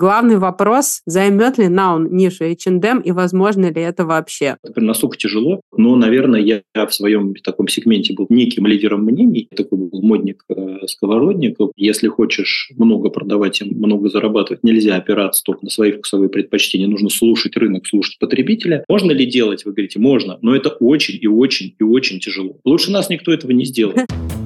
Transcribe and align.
Главный 0.00 0.38
вопрос, 0.38 1.02
займет 1.04 1.58
ли 1.58 1.68
Наун 1.68 2.08
нишу 2.10 2.44
H&M 2.44 3.00
и 3.00 3.12
возможно 3.12 3.70
ли 3.70 3.82
это 3.82 4.06
вообще? 4.06 4.56
Это 4.64 4.80
настолько 4.80 5.18
тяжело, 5.18 5.60
но, 5.76 5.94
наверное, 5.94 6.40
я 6.40 6.86
в 6.86 6.94
своем 6.94 7.34
таком 7.34 7.68
сегменте 7.68 8.14
был 8.14 8.24
неким 8.30 8.66
лидером 8.66 9.04
мнений, 9.04 9.46
такой 9.54 9.76
был 9.76 10.00
модник 10.00 10.42
э, 10.48 10.86
сковородников. 10.86 11.72
Если 11.76 12.08
хочешь 12.08 12.72
много 12.78 13.10
продавать 13.10 13.60
и 13.60 13.66
много 13.66 14.08
зарабатывать, 14.08 14.64
нельзя 14.64 14.96
опираться 14.96 15.44
только 15.44 15.66
на 15.66 15.70
свои 15.70 15.92
вкусовые 15.92 16.30
предпочтения, 16.30 16.88
нужно 16.88 17.10
слушать 17.10 17.54
рынок, 17.58 17.86
слушать 17.86 18.18
потребителя. 18.18 18.86
Можно 18.88 19.12
ли 19.12 19.26
делать? 19.26 19.66
Вы 19.66 19.72
говорите, 19.72 19.98
можно, 19.98 20.38
но 20.40 20.56
это 20.56 20.70
очень 20.70 21.18
и 21.20 21.26
очень 21.26 21.74
и 21.78 21.82
очень 21.82 22.20
тяжело. 22.20 22.56
Лучше 22.64 22.90
нас 22.90 23.10
никто 23.10 23.34
этого 23.34 23.50
не 23.50 23.66
сделает. 23.66 24.08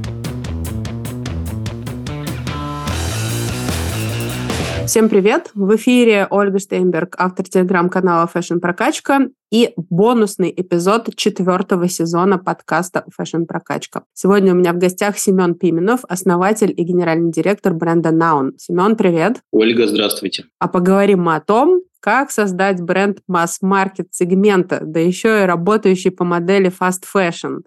Всем 4.94 5.08
привет! 5.08 5.50
В 5.54 5.74
эфире 5.74 6.28
Ольга 6.30 6.60
Штейнберг, 6.60 7.16
автор 7.18 7.48
телеграм-канала 7.48 8.30
Fashion 8.32 8.60
Прокачка 8.60 9.28
и 9.50 9.72
бонусный 9.76 10.54
эпизод 10.56 11.16
четвертого 11.16 11.88
сезона 11.88 12.38
подкаста 12.38 13.04
Fashion 13.20 13.44
Прокачка. 13.44 14.04
Сегодня 14.12 14.52
у 14.52 14.54
меня 14.54 14.72
в 14.72 14.78
гостях 14.78 15.18
Семен 15.18 15.56
Пименов, 15.56 16.04
основатель 16.08 16.72
и 16.76 16.84
генеральный 16.84 17.32
директор 17.32 17.74
бренда 17.74 18.10
Noun. 18.10 18.52
Семен, 18.56 18.94
привет! 18.94 19.40
Ольга, 19.50 19.88
здравствуйте! 19.88 20.44
А 20.60 20.68
поговорим 20.68 21.24
мы 21.24 21.34
о 21.34 21.40
том, 21.40 21.80
как 21.98 22.30
создать 22.30 22.80
бренд 22.80 23.18
масс-маркет 23.26 24.06
сегмента, 24.12 24.78
да 24.80 25.00
еще 25.00 25.42
и 25.42 25.46
работающий 25.46 26.12
по 26.12 26.22
модели 26.22 26.70
fast 26.70 27.02
fashion. 27.12 27.62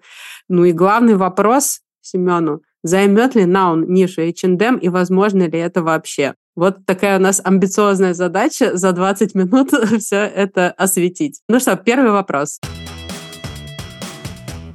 Ну 0.47 0.63
и 0.63 0.71
главный 0.71 1.17
вопрос 1.17 1.81
Семену, 1.99 2.61
займет 2.83 3.35
ли 3.35 3.43
Наун 3.43 3.83
нишу 3.91 4.21
H&M 4.21 4.77
и 4.77 4.87
возможно 4.87 5.43
ли 5.43 5.59
это 5.59 5.83
вообще? 5.83 6.35
Вот 6.57 6.87
такая 6.87 7.19
у 7.19 7.21
нас 7.21 7.39
амбициозная 7.43 8.15
задача 8.15 8.75
за 8.75 8.91
20 8.91 9.35
минут 9.35 9.69
все 9.99 10.21
это 10.25 10.71
осветить. 10.71 11.39
Ну 11.47 11.59
что, 11.59 11.75
первый 11.75 12.09
вопрос. 12.09 12.59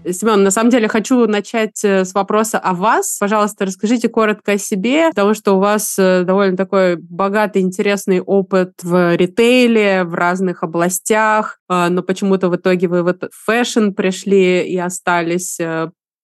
Семен, 0.09 0.45
на 0.45 0.53
самом 0.53 0.71
деле 0.71 0.87
хочу 0.87 1.27
начать 1.27 1.85
э, 1.85 2.05
с 2.05 2.15
вопроса 2.15 2.61
о 2.61 2.75
вас. 2.75 3.17
Пожалуйста, 3.19 3.67
расскажите 3.67 4.09
коротко 4.09 4.53
о 4.53 4.59
себе, 4.59 5.09
потому 5.09 5.35
что 5.35 5.55
у 5.55 5.59
вас 5.59 5.97
э, 5.99 6.23
довольно 6.23 6.57
такой 6.57 6.97
богатый, 6.97 7.63
интересный 7.63 8.21
опыт 8.21 8.75
в 8.83 9.17
ритейле, 9.17 10.05
в 10.05 10.15
разных 10.15 10.63
областях, 10.63 11.59
э, 11.69 11.89
но 11.89 12.03
почему-то 12.03 12.49
в 12.49 12.57
итоге 12.57 12.87
вы 12.87 13.03
в 13.03 13.17
fashion 13.33 13.91
пришли 13.91 14.65
и 14.69 14.79
остались. 14.79 15.59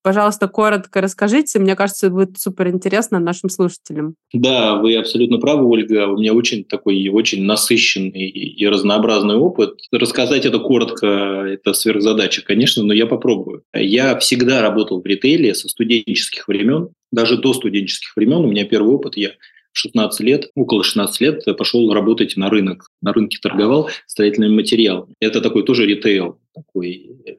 Пожалуйста, 0.09 0.49
коротко 0.49 1.03
расскажите. 1.03 1.59
Мне 1.59 1.77
кажется, 1.77 2.07
это 2.07 2.15
будет 2.15 2.41
супер 2.41 2.69
интересно 2.69 3.19
нашим 3.19 3.51
слушателям. 3.51 4.15
Да, 4.33 4.77
вы 4.77 4.97
абсолютно 4.97 5.37
правы, 5.37 5.67
Ольга. 5.67 6.07
У 6.07 6.17
меня 6.17 6.33
очень 6.33 6.65
такой 6.65 7.11
очень 7.11 7.45
насыщенный 7.45 8.27
и 8.27 8.67
разнообразный 8.67 9.35
опыт. 9.35 9.75
Рассказать 9.93 10.47
это 10.47 10.61
коротко– 10.61 11.07
это 11.07 11.75
сверхзадача, 11.75 12.41
конечно, 12.41 12.83
но 12.85 12.95
я 12.95 13.05
попробую. 13.05 13.65
Я 13.75 14.19
всегда 14.19 14.63
работал 14.63 15.03
в 15.03 15.05
ритейле 15.05 15.55
со 15.55 15.69
студенческих 15.69 16.49
времен, 16.49 16.89
даже 17.13 17.37
до 17.37 17.53
студенческих 17.53 18.17
времен. 18.17 18.47
У 18.47 18.51
меня 18.51 18.65
первый 18.65 18.95
опыт, 18.95 19.15
я 19.19 19.33
16 19.73 20.21
лет, 20.21 20.49
около 20.55 20.85
16 20.85 21.21
лет 21.21 21.45
пошел 21.59 21.93
работать 21.93 22.35
на 22.39 22.49
рынок. 22.49 22.89
На 23.03 23.13
рынке 23.13 23.37
торговал 23.43 23.91
строительным 24.07 24.55
материалом. 24.55 25.15
Это 25.21 25.43
такой 25.43 25.65
тоже 25.65 25.85
ритейл. 25.85 26.39
Такой, 26.55 27.11
э, 27.27 27.33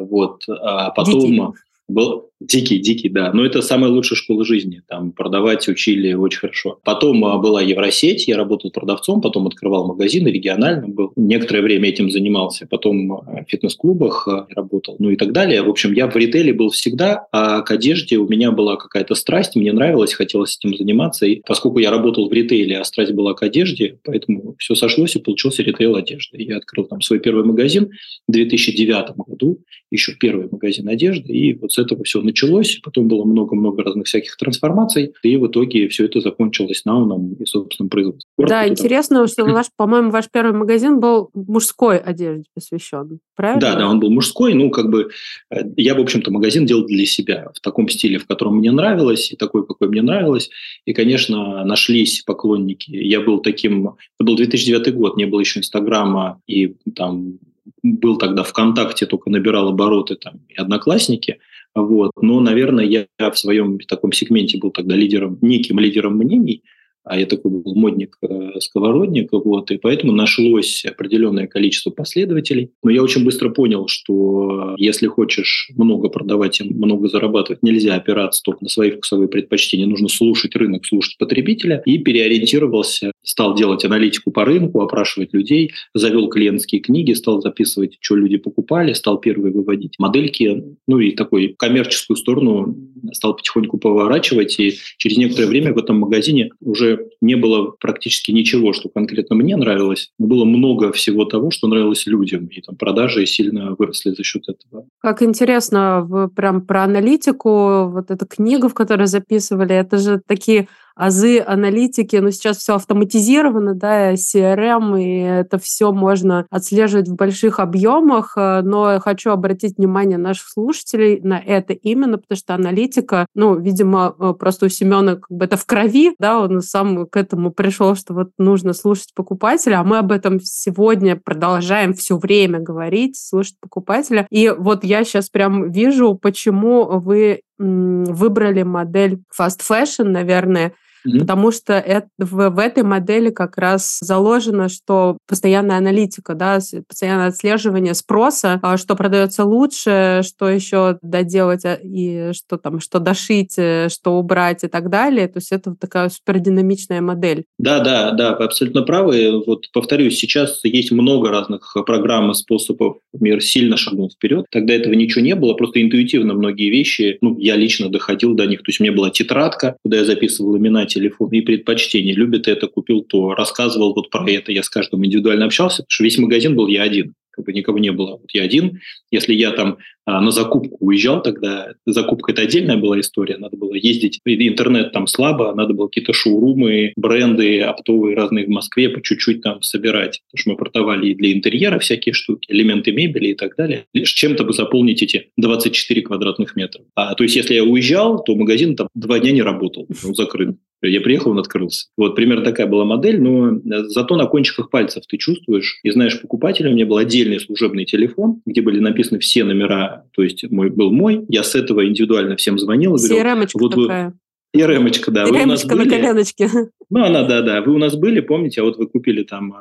вот. 0.00 0.42
А 0.48 0.90
потом... 0.90 1.20
Дикий 1.20 1.40
был 1.88 2.30
дикий, 2.40 2.78
дикий, 2.78 3.08
да. 3.08 3.32
Но 3.32 3.44
это 3.44 3.62
самая 3.62 3.90
лучшая 3.90 4.16
школа 4.16 4.44
жизни. 4.44 4.82
Там 4.88 5.12
продавать 5.12 5.66
учили 5.68 6.12
очень 6.12 6.40
хорошо. 6.40 6.78
Потом 6.84 7.24
а, 7.24 7.38
была 7.38 7.62
Евросеть, 7.62 8.28
я 8.28 8.36
работал 8.36 8.70
продавцом, 8.70 9.20
потом 9.20 9.46
открывал 9.46 9.86
магазины, 9.86 10.28
региональным 10.28 10.92
был. 10.92 11.12
Некоторое 11.16 11.62
время 11.62 11.88
этим 11.88 12.10
занимался. 12.10 12.66
Потом 12.66 13.12
а, 13.12 13.44
в 13.44 13.50
фитнес-клубах 13.50 14.28
а, 14.28 14.46
работал, 14.54 14.96
ну 14.98 15.10
и 15.10 15.16
так 15.16 15.32
далее. 15.32 15.62
В 15.62 15.70
общем, 15.70 15.92
я 15.92 16.08
в 16.08 16.16
ритейле 16.16 16.52
был 16.52 16.70
всегда, 16.70 17.26
а 17.32 17.62
к 17.62 17.70
одежде 17.70 18.18
у 18.18 18.28
меня 18.28 18.50
была 18.50 18.76
какая-то 18.76 19.14
страсть, 19.14 19.56
мне 19.56 19.72
нравилось, 19.72 20.12
хотелось 20.12 20.58
этим 20.58 20.76
заниматься. 20.76 21.26
И 21.26 21.40
поскольку 21.46 21.78
я 21.78 21.90
работал 21.90 22.28
в 22.28 22.32
ритейле, 22.32 22.78
а 22.78 22.84
страсть 22.84 23.12
была 23.12 23.34
к 23.34 23.42
одежде, 23.42 23.98
поэтому 24.04 24.56
все 24.58 24.74
сошлось 24.74 25.16
и 25.16 25.20
получился 25.20 25.62
ритейл 25.62 25.96
одежды. 25.96 26.42
Я 26.42 26.58
открыл 26.58 26.84
там 26.84 27.00
свой 27.00 27.18
первый 27.18 27.44
магазин 27.44 27.90
в 28.28 28.32
2009 28.32 29.16
году, 29.26 29.62
еще 29.90 30.12
первый 30.14 30.48
магазин 30.50 30.88
одежды, 30.88 31.32
и 31.32 31.54
вот 31.54 31.72
с 31.72 31.78
этого 31.78 32.04
все 32.04 32.20
началось, 32.26 32.80
потом 32.82 33.08
было 33.08 33.24
много-много 33.24 33.82
разных 33.82 34.06
всяких 34.06 34.36
трансформаций, 34.36 35.12
и 35.22 35.36
в 35.36 35.46
итоге 35.46 35.88
все 35.88 36.04
это 36.04 36.20
закончилось 36.20 36.84
науном 36.84 37.34
и 37.34 37.46
собственным 37.46 37.88
производством. 37.88 38.30
Да, 38.36 38.68
интересно, 38.68 39.26
что 39.26 39.44
ваш, 39.44 39.66
по-моему, 39.76 40.10
ваш 40.10 40.26
первый 40.30 40.52
магазин 40.52 41.00
был 41.00 41.30
мужской 41.34 41.98
одежде 41.98 42.44
посвящен, 42.54 43.20
правильно? 43.34 43.60
Да, 43.60 43.76
да, 43.76 43.88
он 43.88 44.00
был 44.00 44.10
мужской, 44.10 44.54
ну, 44.54 44.70
как 44.70 44.90
бы, 44.90 45.10
э, 45.50 45.56
я, 45.76 45.94
в 45.94 46.00
общем-то, 46.00 46.30
магазин 46.30 46.66
делал 46.66 46.84
для 46.84 47.06
себя, 47.06 47.50
в 47.54 47.60
таком 47.60 47.88
стиле, 47.88 48.18
в 48.18 48.26
котором 48.26 48.58
мне 48.58 48.72
нравилось, 48.72 49.32
и 49.32 49.36
такой, 49.36 49.66
какой 49.66 49.88
мне 49.88 50.02
нравилось, 50.02 50.50
и, 50.84 50.92
конечно, 50.92 51.64
нашлись 51.64 52.22
поклонники. 52.22 52.90
Я 52.90 53.20
был 53.20 53.40
таким, 53.40 53.88
это 53.88 54.24
был 54.24 54.36
2009 54.36 54.94
год, 54.94 55.16
не 55.16 55.24
было 55.24 55.40
еще 55.40 55.60
Инстаграма, 55.60 56.40
и 56.46 56.74
там 56.94 57.38
был 57.82 58.16
тогда 58.18 58.42
ВКонтакте, 58.42 59.06
только 59.06 59.30
набирал 59.30 59.68
обороты 59.68 60.16
там 60.16 60.40
и 60.48 60.54
Одноклассники, 60.54 61.38
вот. 61.76 62.12
Но, 62.20 62.40
наверное, 62.40 62.84
я 62.84 63.30
в 63.30 63.38
своем 63.38 63.78
таком 63.78 64.12
сегменте 64.12 64.58
был 64.58 64.70
тогда 64.70 64.96
лидером, 64.96 65.38
неким 65.42 65.78
лидером 65.78 66.16
мнений, 66.16 66.62
а 67.06 67.18
я 67.18 67.26
такой 67.26 67.52
был 67.52 67.74
модник 67.74 68.18
э, 68.20 68.58
сковородник, 68.58 69.28
вот, 69.32 69.70
и 69.70 69.78
поэтому 69.78 70.12
нашлось 70.12 70.84
определенное 70.84 71.46
количество 71.46 71.90
последователей. 71.90 72.70
Но 72.82 72.90
я 72.90 73.02
очень 73.02 73.24
быстро 73.24 73.50
понял, 73.50 73.86
что 73.86 74.74
если 74.76 75.06
хочешь 75.06 75.70
много 75.76 76.08
продавать 76.08 76.60
и 76.60 76.64
много 76.64 77.08
зарабатывать, 77.08 77.62
нельзя 77.62 77.94
опираться 77.94 78.42
только 78.42 78.64
на 78.64 78.68
свои 78.68 78.90
вкусовые 78.90 79.28
предпочтения, 79.28 79.86
нужно 79.86 80.08
слушать 80.08 80.56
рынок, 80.56 80.84
слушать 80.84 81.16
потребителя, 81.16 81.80
и 81.86 81.98
переориентировался, 81.98 83.12
стал 83.22 83.54
делать 83.54 83.84
аналитику 83.84 84.32
по 84.32 84.44
рынку, 84.44 84.80
опрашивать 84.80 85.32
людей, 85.32 85.72
завел 85.94 86.28
клиентские 86.28 86.80
книги, 86.80 87.12
стал 87.12 87.40
записывать, 87.40 87.98
что 88.00 88.16
люди 88.16 88.36
покупали, 88.36 88.92
стал 88.94 89.18
первые 89.18 89.52
выводить 89.52 89.94
модельки, 89.98 90.64
ну 90.88 90.98
и 90.98 91.12
такой 91.12 91.54
коммерческую 91.56 92.16
сторону 92.16 92.76
стал 93.12 93.36
потихоньку 93.36 93.78
поворачивать, 93.78 94.58
и 94.58 94.74
через 94.96 95.18
некоторое 95.18 95.46
время 95.46 95.72
в 95.72 95.78
этом 95.78 96.00
магазине 96.00 96.50
уже 96.60 96.95
не 97.20 97.34
было 97.34 97.72
практически 97.80 98.30
ничего, 98.32 98.72
что 98.72 98.88
конкретно 98.88 99.36
мне 99.36 99.56
нравилось. 99.56 100.10
Было 100.18 100.44
много 100.44 100.92
всего 100.92 101.24
того, 101.24 101.50
что 101.50 101.68
нравилось 101.68 102.06
людям, 102.06 102.46
и 102.46 102.60
там 102.60 102.76
продажи 102.76 103.26
сильно 103.26 103.74
выросли 103.78 104.10
за 104.10 104.22
счет 104.22 104.44
этого. 104.48 104.86
Как 105.00 105.22
интересно, 105.22 106.04
вы 106.06 106.28
прям 106.28 106.60
про 106.60 106.84
аналитику, 106.84 107.88
вот 107.88 108.10
эта 108.10 108.26
книга, 108.26 108.68
в 108.68 108.74
которой 108.74 109.06
записывали, 109.06 109.74
это 109.74 109.98
же 109.98 110.20
такие 110.26 110.68
азы 110.96 111.40
аналитики, 111.40 112.16
но 112.16 112.30
сейчас 112.30 112.56
все 112.58 112.74
автоматизировано, 112.74 113.74
да, 113.74 114.14
CRM, 114.14 115.00
и 115.00 115.20
это 115.20 115.58
все 115.58 115.92
можно 115.92 116.46
отслеживать 116.50 117.08
в 117.08 117.14
больших 117.14 117.60
объемах, 117.60 118.36
но 118.36 118.98
хочу 119.00 119.30
обратить 119.30 119.76
внимание 119.76 120.18
наших 120.18 120.48
слушателей 120.48 121.20
на 121.22 121.38
это 121.38 121.74
именно, 121.74 122.18
потому 122.18 122.36
что 122.36 122.54
аналитика, 122.54 123.26
ну, 123.34 123.58
видимо, 123.58 124.14
э, 124.18 124.32
просто 124.38 124.66
у 124.66 124.68
Семена 124.68 125.16
как 125.16 125.30
бы 125.30 125.44
это 125.44 125.56
в 125.56 125.66
крови, 125.66 126.14
да, 126.18 126.40
он 126.40 126.62
сам 126.62 127.06
к 127.06 127.16
этому 127.16 127.50
пришел, 127.50 127.94
что 127.94 128.14
вот 128.14 128.30
нужно 128.38 128.72
слушать 128.72 129.12
покупателя, 129.14 129.80
а 129.80 129.84
мы 129.84 129.98
об 129.98 130.12
этом 130.12 130.40
сегодня 130.40 131.16
продолжаем 131.16 131.92
все 131.92 132.16
время 132.16 132.58
говорить, 132.58 133.18
слушать 133.18 133.56
покупателя. 133.60 134.26
И 134.30 134.52
вот 134.56 134.84
я 134.84 135.04
сейчас 135.04 135.28
прям 135.28 135.70
вижу, 135.70 136.14
почему 136.14 136.98
вы 136.98 137.42
выбрали 137.58 138.62
модель 138.62 139.22
fast 139.38 139.60
fashion, 139.68 140.04
наверное, 140.04 140.74
Mm-hmm. 141.06 141.20
Потому 141.20 141.50
что 141.50 141.74
это, 141.74 142.08
в, 142.18 142.50
в 142.50 142.58
этой 142.58 142.82
модели 142.82 143.30
как 143.30 143.58
раз 143.58 143.98
заложено, 144.00 144.68
что 144.68 145.18
постоянная 145.26 145.78
аналитика, 145.78 146.34
да, 146.34 146.58
постоянное 146.88 147.28
отслеживание 147.28 147.94
спроса, 147.94 148.58
а, 148.62 148.76
что 148.76 148.96
продается 148.96 149.44
лучше, 149.44 150.22
что 150.26 150.48
еще 150.48 150.98
доделать 151.02 151.64
а, 151.64 151.74
и 151.74 152.32
что 152.32 152.56
там, 152.56 152.80
что 152.80 152.98
дошить, 152.98 153.54
э, 153.56 153.88
что 153.90 154.18
убрать 154.18 154.64
и 154.64 154.68
так 154.68 154.90
далее. 154.90 155.28
То 155.28 155.38
есть 155.38 155.52
это 155.52 155.70
вот 155.70 155.78
такая 155.78 156.08
супердинамичная 156.08 157.00
модель. 157.00 157.44
Да, 157.58 157.80
да, 157.80 158.12
да, 158.12 158.36
вы 158.36 158.44
абсолютно 158.44 158.82
правы. 158.82 159.42
Вот 159.46 159.70
повторюсь, 159.72 160.18
сейчас 160.18 160.60
есть 160.64 160.92
много 160.92 161.30
разных 161.30 161.76
программ 161.86 162.30
и 162.30 162.34
способов. 162.34 162.98
Мир 163.12 163.42
сильно 163.42 163.76
шагнул 163.76 164.10
вперед. 164.10 164.46
Тогда 164.50 164.74
этого 164.74 164.94
ничего 164.94 165.24
не 165.24 165.34
было, 165.34 165.54
просто 165.54 165.82
интуитивно 165.82 166.34
многие 166.34 166.70
вещи, 166.70 167.18
ну, 167.20 167.38
я 167.38 167.56
лично 167.56 167.88
доходил 167.88 168.34
до 168.34 168.46
них. 168.46 168.60
То 168.60 168.68
есть 168.68 168.80
у 168.80 168.84
меня 168.84 168.92
была 168.92 169.10
тетрадка, 169.10 169.76
куда 169.82 169.98
я 169.98 170.04
записывал 170.04 170.56
имена 170.56 170.86
телефон 170.96 171.30
и 171.30 171.42
предпочтения. 171.42 172.14
Любит 172.14 172.48
это, 172.48 172.66
купил 172.66 173.02
то. 173.02 173.34
Рассказывал 173.34 173.94
вот 173.94 174.10
про 174.10 174.28
это. 174.30 174.52
Я 174.52 174.62
с 174.62 174.70
каждым 174.70 175.04
индивидуально 175.04 175.44
общался, 175.44 175.82
потому 175.82 175.90
что 175.90 176.04
весь 176.04 176.18
магазин 176.18 176.56
был 176.56 176.66
я 176.68 176.82
один 176.82 177.14
как 177.36 177.44
бы 177.44 177.52
никого 177.52 177.78
не 177.78 177.92
было. 177.92 178.12
Вот 178.12 178.30
я 178.32 178.42
один. 178.42 178.80
Если 179.10 179.34
я 179.34 179.50
там 179.50 179.76
а, 180.06 180.20
на 180.20 180.30
закупку 180.30 180.78
уезжал, 180.80 181.22
тогда 181.22 181.74
закупка 181.84 182.32
это 182.32 182.42
отдельная 182.42 182.76
была 182.76 182.98
история. 183.00 183.36
Надо 183.36 183.56
было 183.56 183.74
ездить, 183.74 184.20
интернет 184.24 184.92
там 184.92 185.06
слабо, 185.06 185.54
надо 185.54 185.74
было 185.74 185.88
какие-то 185.88 186.12
шоурумы, 186.12 186.92
бренды 186.96 187.60
оптовые 187.60 188.16
разные 188.16 188.46
в 188.46 188.48
Москве 188.48 188.88
по 188.88 189.02
чуть-чуть 189.02 189.42
там 189.42 189.62
собирать. 189.62 190.22
Потому 190.30 190.40
что 190.40 190.50
мы 190.50 190.56
портовали 190.56 191.08
и 191.08 191.14
для 191.14 191.32
интерьера 191.32 191.78
всякие 191.78 192.14
штуки, 192.14 192.50
элементы 192.50 192.92
мебели 192.92 193.28
и 193.28 193.34
так 193.34 193.54
далее. 193.56 193.84
Лишь 193.92 194.12
чем-то 194.12 194.44
бы 194.44 194.52
заполнить 194.52 195.02
эти 195.02 195.30
24 195.36 196.02
квадратных 196.02 196.56
метра. 196.56 196.82
А, 196.94 197.14
то 197.14 197.22
есть 197.22 197.36
если 197.36 197.54
я 197.54 197.64
уезжал, 197.64 198.24
то 198.24 198.34
магазин 198.34 198.76
там 198.76 198.88
два 198.94 199.18
дня 199.18 199.32
не 199.32 199.42
работал, 199.42 199.86
он 200.04 200.14
закрыт. 200.14 200.56
Я 200.82 201.00
приехал, 201.00 201.30
он 201.30 201.38
открылся. 201.38 201.86
Вот, 201.96 202.14
примерно 202.14 202.44
такая 202.44 202.66
была 202.66 202.84
модель, 202.84 203.20
но 203.20 203.56
э, 203.56 203.84
зато 203.88 204.16
на 204.16 204.26
кончиках 204.26 204.70
пальцев 204.70 205.04
ты 205.08 205.16
чувствуешь 205.16 205.80
и 205.82 205.90
знаешь 205.90 206.20
покупателя. 206.20 206.70
У 206.70 206.74
меня 206.74 206.86
был 206.86 206.98
отдельный 206.98 207.40
служебный 207.40 207.84
телефон, 207.84 208.42
где 208.44 208.60
были 208.60 208.78
написаны 208.78 209.18
все 209.18 209.44
номера, 209.44 210.04
то 210.14 210.22
есть 210.22 210.48
мой 210.50 210.70
был 210.70 210.92
мой. 210.92 211.24
Я 211.28 211.42
с 211.42 211.54
этого 211.54 211.86
индивидуально 211.86 212.36
всем 212.36 212.58
звонил. 212.58 212.96
И 212.96 213.08
говорил, 213.08 213.46
вот 213.54 213.74
такая. 213.74 214.14
Вы... 214.54 214.60
CRM-очка, 214.60 215.10
да. 215.10 215.24
CRM-очка 215.24 215.74
на 215.74 215.86
коленочке. 215.86 216.48
Ну, 216.88 217.04
она, 217.04 217.24
да-да. 217.24 217.62
Вы 217.62 217.74
у 217.74 217.78
нас 217.78 217.96
были, 217.96 218.20
помните, 218.20 218.60
а 218.60 218.64
вот 218.64 218.76
вы 218.76 218.86
купили 218.86 219.22
там 219.22 219.54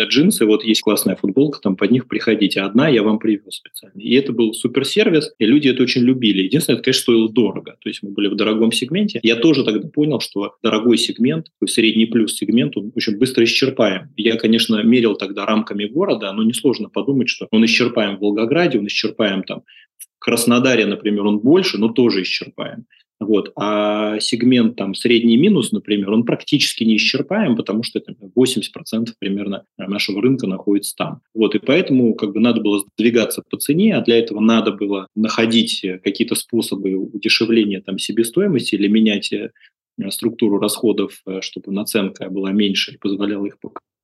а, 0.00 0.06
джинсы, 0.06 0.46
вот 0.46 0.64
есть 0.64 0.80
классная 0.80 1.16
футболка, 1.16 1.60
там 1.60 1.76
под 1.76 1.90
них 1.90 2.08
приходите. 2.08 2.60
Одна 2.60 2.88
я 2.88 3.02
вам 3.02 3.18
привез 3.18 3.56
специально. 3.56 4.00
И 4.00 4.14
это 4.14 4.32
был 4.32 4.54
суперсервис, 4.54 5.32
и 5.38 5.46
люди 5.46 5.68
это 5.68 5.82
очень 5.82 6.02
любили. 6.02 6.42
Единственное, 6.42 6.76
это, 6.76 6.84
конечно, 6.84 7.02
стоило 7.02 7.28
дорого. 7.28 7.76
То 7.80 7.88
есть 7.88 8.02
мы 8.02 8.10
были 8.10 8.28
в 8.28 8.36
дорогом 8.36 8.72
сегменте. 8.72 9.20
Я 9.22 9.36
тоже 9.36 9.64
тогда 9.64 9.88
понял, 9.88 10.20
что 10.20 10.54
дорогой 10.62 10.98
сегмент, 10.98 11.46
средний 11.66 12.06
плюс 12.06 12.34
сегмент, 12.34 12.76
он 12.76 12.92
очень 12.94 13.18
быстро 13.18 13.44
исчерпаем. 13.44 14.12
Я, 14.16 14.36
конечно, 14.36 14.82
мерил 14.82 15.14
тогда 15.14 15.46
рамками 15.46 15.84
города, 15.84 16.32
но 16.32 16.42
несложно 16.42 16.88
подумать, 16.88 17.28
что 17.28 17.46
он 17.50 17.64
исчерпаем 17.64 18.16
в 18.16 18.20
Волгограде, 18.20 18.78
он 18.78 18.86
исчерпаем 18.86 19.42
там 19.42 19.62
в 19.98 20.06
Краснодаре, 20.18 20.86
например, 20.86 21.24
он 21.24 21.38
больше, 21.38 21.78
но 21.78 21.88
тоже 21.88 22.22
исчерпаем. 22.22 22.86
Вот. 23.20 23.52
А 23.54 24.18
сегмент 24.18 24.76
там 24.76 24.94
средний 24.94 25.36
минус, 25.36 25.72
например, 25.72 26.10
он 26.10 26.24
практически 26.24 26.84
не 26.84 26.96
исчерпаем, 26.96 27.54
потому 27.54 27.82
что 27.82 27.98
это 27.98 28.14
80% 28.36 29.10
примерно 29.18 29.64
нашего 29.76 30.22
рынка 30.22 30.46
находится 30.46 30.96
там. 30.96 31.20
Вот. 31.34 31.54
И 31.54 31.58
поэтому 31.58 32.14
как 32.14 32.32
бы 32.32 32.40
надо 32.40 32.62
было 32.62 32.80
сдвигаться 32.80 33.42
по 33.48 33.58
цене, 33.58 33.94
а 33.94 34.02
для 34.02 34.18
этого 34.18 34.40
надо 34.40 34.72
было 34.72 35.06
находить 35.14 35.84
какие-то 36.02 36.34
способы 36.34 36.94
удешевления 36.94 37.82
там 37.82 37.98
себестоимости 37.98 38.74
или 38.74 38.88
менять 38.88 39.32
э, 39.32 39.50
структуру 40.08 40.58
расходов, 40.58 41.20
э, 41.26 41.40
чтобы 41.42 41.72
наценка 41.72 42.30
была 42.30 42.52
меньше 42.52 42.92
и 42.92 42.98
позволяла 42.98 43.46
их 43.46 43.58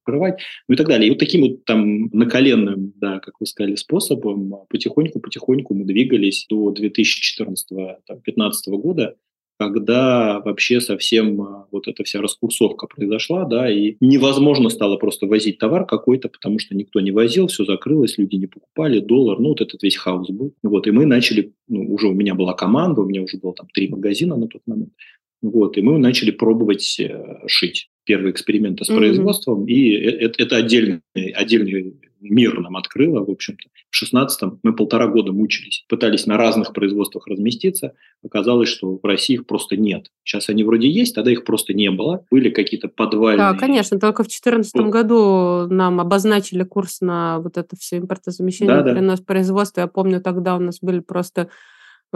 покрывать, 0.06 0.38
ну 0.68 0.74
и 0.74 0.78
так 0.78 0.86
далее. 0.86 1.08
И 1.08 1.10
вот 1.10 1.18
таким 1.18 1.42
вот 1.42 1.64
там 1.64 2.08
наколенным, 2.12 2.92
да, 2.96 3.18
как 3.18 3.34
вы 3.40 3.46
сказали, 3.46 3.74
способом 3.74 4.54
потихоньку-потихоньку 4.70 5.74
мы 5.74 5.84
двигались 5.84 6.46
до 6.48 6.72
2014-2015 6.72 8.52
года, 8.68 9.16
когда 9.58 10.40
вообще 10.40 10.82
совсем 10.82 11.40
а, 11.40 11.66
вот 11.70 11.88
эта 11.88 12.04
вся 12.04 12.20
раскурсовка 12.20 12.86
произошла, 12.86 13.46
да, 13.46 13.70
и 13.70 13.96
невозможно 14.00 14.68
стало 14.68 14.98
просто 14.98 15.26
возить 15.26 15.58
товар 15.58 15.86
какой-то, 15.86 16.28
потому 16.28 16.58
что 16.58 16.76
никто 16.76 17.00
не 17.00 17.10
возил, 17.10 17.46
все 17.46 17.64
закрылось, 17.64 18.18
люди 18.18 18.36
не 18.36 18.46
покупали, 18.46 19.00
доллар, 19.00 19.40
ну 19.40 19.48
вот 19.48 19.62
этот 19.62 19.82
весь 19.82 19.96
хаос 19.96 20.28
был. 20.28 20.52
Вот, 20.62 20.86
и 20.86 20.90
мы 20.90 21.06
начали, 21.06 21.54
ну, 21.68 21.90
уже 21.90 22.08
у 22.08 22.12
меня 22.12 22.34
была 22.34 22.52
команда, 22.52 23.00
у 23.00 23.06
меня 23.06 23.22
уже 23.22 23.38
было 23.38 23.54
там 23.54 23.66
три 23.72 23.88
магазина 23.88 24.36
на 24.36 24.46
тот 24.46 24.60
момент, 24.66 24.92
вот, 25.40 25.78
и 25.78 25.80
мы 25.80 25.98
начали 25.98 26.32
пробовать 26.32 27.00
э, 27.00 27.38
шить 27.46 27.88
первые 28.06 28.32
эксперименты 28.32 28.84
с 28.84 28.90
mm-hmm. 28.90 28.96
производством, 28.96 29.66
и 29.66 29.90
это, 29.90 30.42
это 30.42 30.56
отдельный, 30.56 31.00
отдельный 31.14 31.96
мир 32.20 32.58
нам 32.60 32.76
открыло, 32.76 33.24
в 33.24 33.30
общем-то. 33.30 33.68
В 33.90 34.02
16-м 34.02 34.60
мы 34.62 34.74
полтора 34.74 35.06
года 35.06 35.32
мучились, 35.32 35.84
пытались 35.88 36.26
на 36.26 36.36
разных 36.36 36.72
производствах 36.72 37.26
разместиться, 37.26 37.94
оказалось, 38.24 38.68
что 38.68 38.98
в 39.02 39.04
России 39.04 39.34
их 39.34 39.46
просто 39.46 39.76
нет. 39.76 40.10
Сейчас 40.24 40.48
они 40.48 40.64
вроде 40.64 40.88
есть, 40.88 41.14
тогда 41.14 41.30
их 41.30 41.44
просто 41.44 41.74
не 41.74 41.90
было. 41.90 42.24
Были 42.30 42.50
какие-то 42.50 42.88
подвальные... 42.88 43.52
Да, 43.52 43.54
конечно, 43.58 43.98
только 43.98 44.22
в 44.22 44.26
2014 44.26 44.74
ну, 44.74 44.90
году 44.90 45.66
нам 45.68 46.00
обозначили 46.00 46.64
курс 46.64 47.00
на 47.00 47.40
вот 47.40 47.56
это 47.56 47.76
все 47.76 47.98
импортозамещение, 47.98 48.82
да, 48.82 48.94
перенос 48.94 49.20
да. 49.20 49.24
производства. 49.24 49.80
Я 49.82 49.86
помню, 49.86 50.20
тогда 50.20 50.56
у 50.56 50.60
нас 50.60 50.78
были 50.80 51.00
просто 51.00 51.48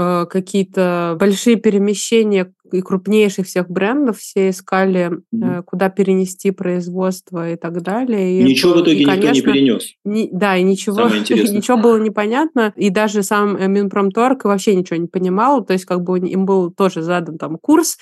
Э, 0.03 0.25
какие-то 0.25 1.15
большие 1.21 1.57
перемещения 1.57 2.51
и 2.73 2.81
крупнейших 2.81 3.47
всех 3.47 3.69
брендов, 3.69 4.19
все 4.19 4.49
искали, 4.49 5.11
mm-hmm. 5.35 5.63
куда 5.65 5.91
перенести 5.91 6.53
производство 6.53 7.51
и 7.51 7.57
так 7.57 7.83
далее. 7.83 8.41
И, 8.41 8.45
ничего 8.45 8.73
в 8.73 8.83
итоге 8.83 9.03
и, 9.03 9.05
конечно, 9.05 9.33
никто 9.33 9.51
не 9.51 9.55
перенес. 9.55 9.95
Не, 10.07 10.31
да, 10.33 10.57
и 10.57 10.63
ничего, 10.63 11.03
ничего 11.19 11.77
было 11.77 11.99
непонятно. 11.99 12.73
И 12.77 12.89
даже 12.89 13.23
сам 13.23 13.57
э, 13.57 13.69
Минпромторг 13.69 14.45
вообще 14.45 14.75
ничего 14.75 14.97
не 14.97 15.09
понимал. 15.09 15.63
То 15.67 15.75
есть 15.75 15.85
как 15.85 16.03
бы 16.03 16.19
им 16.19 16.47
был 16.47 16.71
тоже 16.71 17.03
задан 17.03 17.37
там 17.37 17.59
курс, 17.59 17.99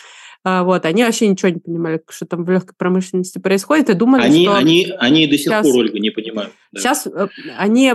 вот, 0.64 0.84
они 0.84 1.04
вообще 1.04 1.28
ничего 1.28 1.50
не 1.50 1.60
понимали, 1.60 2.02
что 2.08 2.26
там 2.26 2.44
в 2.44 2.50
легкой 2.50 2.74
промышленности 2.76 3.38
происходит, 3.38 3.90
и 3.90 3.94
думали, 3.94 4.22
они, 4.22 4.44
что... 4.44 4.56
Они, 4.56 4.92
они 4.98 5.26
до 5.26 5.38
сих 5.38 5.46
сейчас, 5.46 5.66
пор, 5.66 5.76
Ольга, 5.76 5.98
не 5.98 6.10
понимают. 6.10 6.52
Да. 6.72 6.80
Сейчас 6.80 7.06
э, 7.06 7.28
они, 7.56 7.92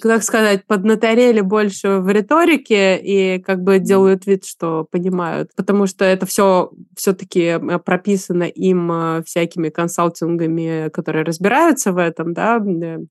как 0.00 0.22
сказать, 0.22 0.66
поднаторели 0.66 1.40
больше 1.40 1.98
в 1.98 2.10
риторике 2.10 2.98
и 2.98 3.38
как 3.40 3.62
бы 3.62 3.78
делают 3.78 4.26
вид, 4.26 4.44
что 4.44 4.86
понимают, 4.90 5.50
потому 5.56 5.86
что 5.86 6.04
это 6.04 6.26
все 6.26 6.70
все-таки 6.96 7.40
э, 7.40 7.78
прописано 7.78 8.44
им 8.44 8.92
э, 8.92 9.22
всякими 9.24 9.70
консалтингами, 9.70 10.90
которые 10.90 11.24
разбираются 11.24 11.92
в 11.92 11.98
этом, 11.98 12.34
да, 12.34 12.62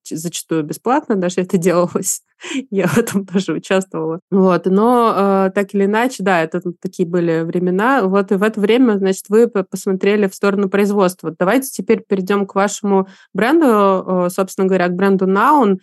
зачастую 0.04 0.64
бесплатно 0.64 1.16
даже 1.16 1.42
это 1.42 1.58
делалось. 1.58 2.22
Я 2.72 2.88
в 2.88 2.98
этом 2.98 3.26
тоже 3.26 3.54
участвовала. 3.54 4.20
Вот, 4.32 4.66
но 4.66 5.50
так 5.54 5.74
или 5.74 5.86
иначе, 5.86 6.24
да, 6.24 6.42
это 6.42 6.62
такие 6.82 7.08
были 7.08 7.42
времена. 7.42 8.04
Вот 8.04 8.32
и 8.32 8.36
в 8.36 8.44
это 8.44 8.60
время, 8.60 8.98
значит, 8.98 9.26
вы 9.30 9.48
посмотрели 9.48 10.28
в 10.28 10.36
сторону 10.36 10.70
производства. 10.70 11.34
Давайте 11.38 11.70
теперь 11.70 12.04
перейдем 12.08 12.46
к 12.46 12.56
вашему 12.56 13.08
бренду, 13.34 14.30
собственно 14.30 14.68
говоря, 14.68 14.88
к 14.88 14.96
бренду 14.96 15.26
Noun. 15.26 15.78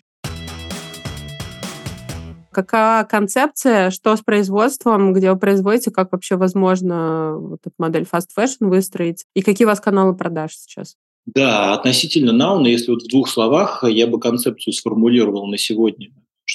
Какая 2.53 3.05
концепция, 3.05 3.91
что 3.91 4.17
с 4.17 4.23
производством, 4.23 5.13
где 5.13 5.33
вы 5.33 5.39
производите, 5.39 5.93
как 5.93 6.11
вообще 6.11 6.35
возможно 6.35 7.37
вот 7.39 7.61
эту 7.65 7.75
модель 7.79 8.07
fast 8.13 8.27
fashion 8.37 8.69
выстроить, 8.69 9.25
и 9.35 9.43
какие 9.43 9.67
у 9.67 9.69
вас 9.69 9.81
каналы 9.81 10.17
продаж 10.17 10.57
сейчас? 10.57 10.97
Да, 11.27 11.75
относительно 11.75 12.33
Науна, 12.33 12.67
если 12.67 12.91
вот 12.91 13.03
в 13.03 13.09
двух 13.09 13.29
словах, 13.29 13.85
я 13.87 14.09
бы 14.09 14.19
концепцию 14.19 14.73
сформулировал 14.73 15.47
на 15.47 15.59
сегодня 15.59 16.09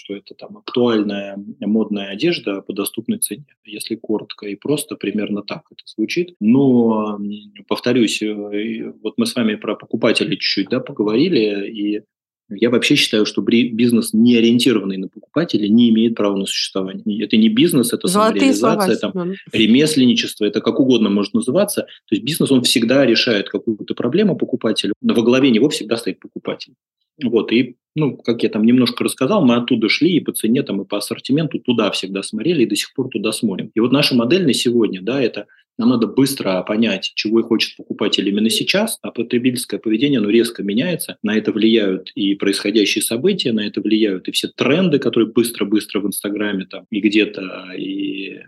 что 0.05 0.15
это 0.15 0.35
там 0.35 0.57
актуальная 0.57 1.37
модная 1.59 2.09
одежда 2.09 2.61
по 2.61 2.73
доступной 2.73 3.17
цене. 3.17 3.45
Если 3.65 3.95
коротко 3.95 4.47
и 4.47 4.55
просто, 4.55 4.95
примерно 4.95 5.41
так 5.41 5.63
это 5.71 5.81
звучит. 5.85 6.35
Но, 6.39 7.19
повторюсь, 7.67 8.21
э, 8.21 8.93
вот 9.01 9.15
мы 9.17 9.25
с 9.25 9.35
вами 9.35 9.55
про 9.55 9.75
покупателей 9.75 10.37
чуть-чуть 10.37 10.69
да, 10.69 10.79
поговорили, 10.79 11.67
и 11.69 12.01
я 12.49 12.69
вообще 12.69 12.95
считаю, 12.95 13.25
что 13.25 13.41
бизнес, 13.41 14.13
не 14.13 14.35
ориентированный 14.35 14.97
на 14.97 15.07
покупателя, 15.07 15.67
не 15.67 15.89
имеет 15.89 16.13
права 16.15 16.37
на 16.37 16.45
существование. 16.45 17.25
Это 17.25 17.37
не 17.37 17.49
бизнес, 17.49 17.91
это 17.91 18.07
Золотые 18.07 18.53
самореализация, 18.53 18.95
слова, 18.97 19.25
там, 19.25 19.33
ремесленничество, 19.51 20.45
это 20.45 20.61
как 20.61 20.79
угодно 20.79 21.09
может 21.09 21.33
называться. 21.33 21.87
То 22.07 22.15
есть 22.15 22.23
бизнес, 22.23 22.51
он 22.51 22.61
всегда 22.61 23.03
решает 23.03 23.49
какую-то 23.49 23.95
проблему 23.95 24.37
покупателя, 24.37 24.93
но 25.01 25.15
во 25.15 25.23
главе 25.23 25.49
него 25.49 25.69
всегда 25.69 25.97
стоит 25.97 26.19
покупатель. 26.19 26.75
Вот, 27.23 27.51
и, 27.51 27.77
ну, 27.95 28.17
как 28.17 28.43
я 28.43 28.49
там 28.49 28.63
немножко 28.63 29.03
рассказал, 29.03 29.45
мы 29.45 29.55
оттуда 29.55 29.89
шли 29.89 30.17
и 30.17 30.19
по 30.19 30.33
цене, 30.33 30.63
там, 30.63 30.81
и 30.81 30.85
по 30.85 30.97
ассортименту 30.97 31.59
туда 31.59 31.91
всегда 31.91 32.23
смотрели, 32.23 32.63
и 32.63 32.67
до 32.67 32.75
сих 32.75 32.93
пор 32.93 33.09
туда 33.09 33.31
смотрим. 33.31 33.71
И 33.73 33.79
вот 33.79 33.91
наша 33.91 34.15
модель 34.15 34.45
на 34.45 34.53
сегодня, 34.53 35.01
да, 35.01 35.21
это 35.21 35.47
нам 35.77 35.89
надо 35.89 36.07
быстро 36.07 36.61
понять, 36.63 37.11
чего 37.15 37.41
хочет 37.43 37.75
покупатель 37.75 38.27
именно 38.27 38.49
сейчас, 38.49 38.97
а 39.01 39.11
потребительское 39.11 39.79
поведение, 39.79 40.19
оно 40.19 40.29
резко 40.29 40.63
меняется. 40.63 41.17
На 41.21 41.35
это 41.35 41.51
влияют 41.51 42.11
и 42.15 42.35
происходящие 42.35 43.01
события, 43.01 43.51
на 43.51 43.65
это 43.67 43.81
влияют 43.81 44.27
и 44.27 44.31
все 44.31 44.47
тренды, 44.47 44.99
которые 44.99 45.31
быстро-быстро 45.31 45.99
в 45.99 46.07
Инстаграме 46.07 46.65
там 46.65 46.85
и 46.89 47.01
где-то, 47.01 47.73
и 47.77 48.39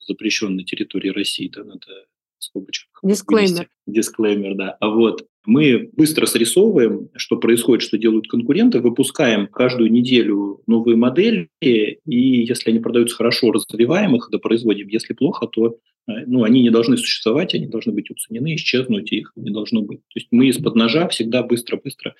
запрещенной 0.00 0.64
территории 0.64 1.08
России, 1.10 1.50
да, 1.54 1.64
надо 1.64 1.86
скобочках. 2.38 3.00
Дисклеймер. 3.02 3.68
Дисклеймер, 3.86 4.54
да. 4.54 4.76
А 4.80 4.88
вот 4.88 5.26
мы 5.46 5.90
быстро 5.92 6.26
срисовываем, 6.26 7.08
что 7.16 7.36
происходит, 7.36 7.82
что 7.82 7.98
делают 7.98 8.28
конкуренты, 8.28 8.80
выпускаем 8.80 9.46
каждую 9.46 9.90
неделю 9.90 10.62
новые 10.66 10.96
модели, 10.96 11.48
и 11.60 11.98
если 12.06 12.70
они 12.70 12.80
продаются 12.80 13.16
хорошо, 13.16 13.52
развиваем 13.52 14.14
их, 14.16 14.28
допроизводим. 14.30 14.88
Если 14.88 15.14
плохо, 15.14 15.46
то 15.46 15.76
э, 16.08 16.12
ну, 16.26 16.44
они 16.44 16.62
не 16.62 16.70
должны 16.70 16.96
существовать, 16.96 17.54
они 17.54 17.66
должны 17.66 17.92
быть 17.92 18.10
уценены, 18.10 18.54
исчезнуть, 18.54 19.12
их 19.12 19.32
не 19.36 19.50
должно 19.50 19.82
быть. 19.82 20.00
То 20.00 20.16
есть 20.16 20.28
мы 20.30 20.48
из-под 20.48 20.74
ножа 20.74 21.08
всегда 21.08 21.42
быстро-быстро 21.42 22.14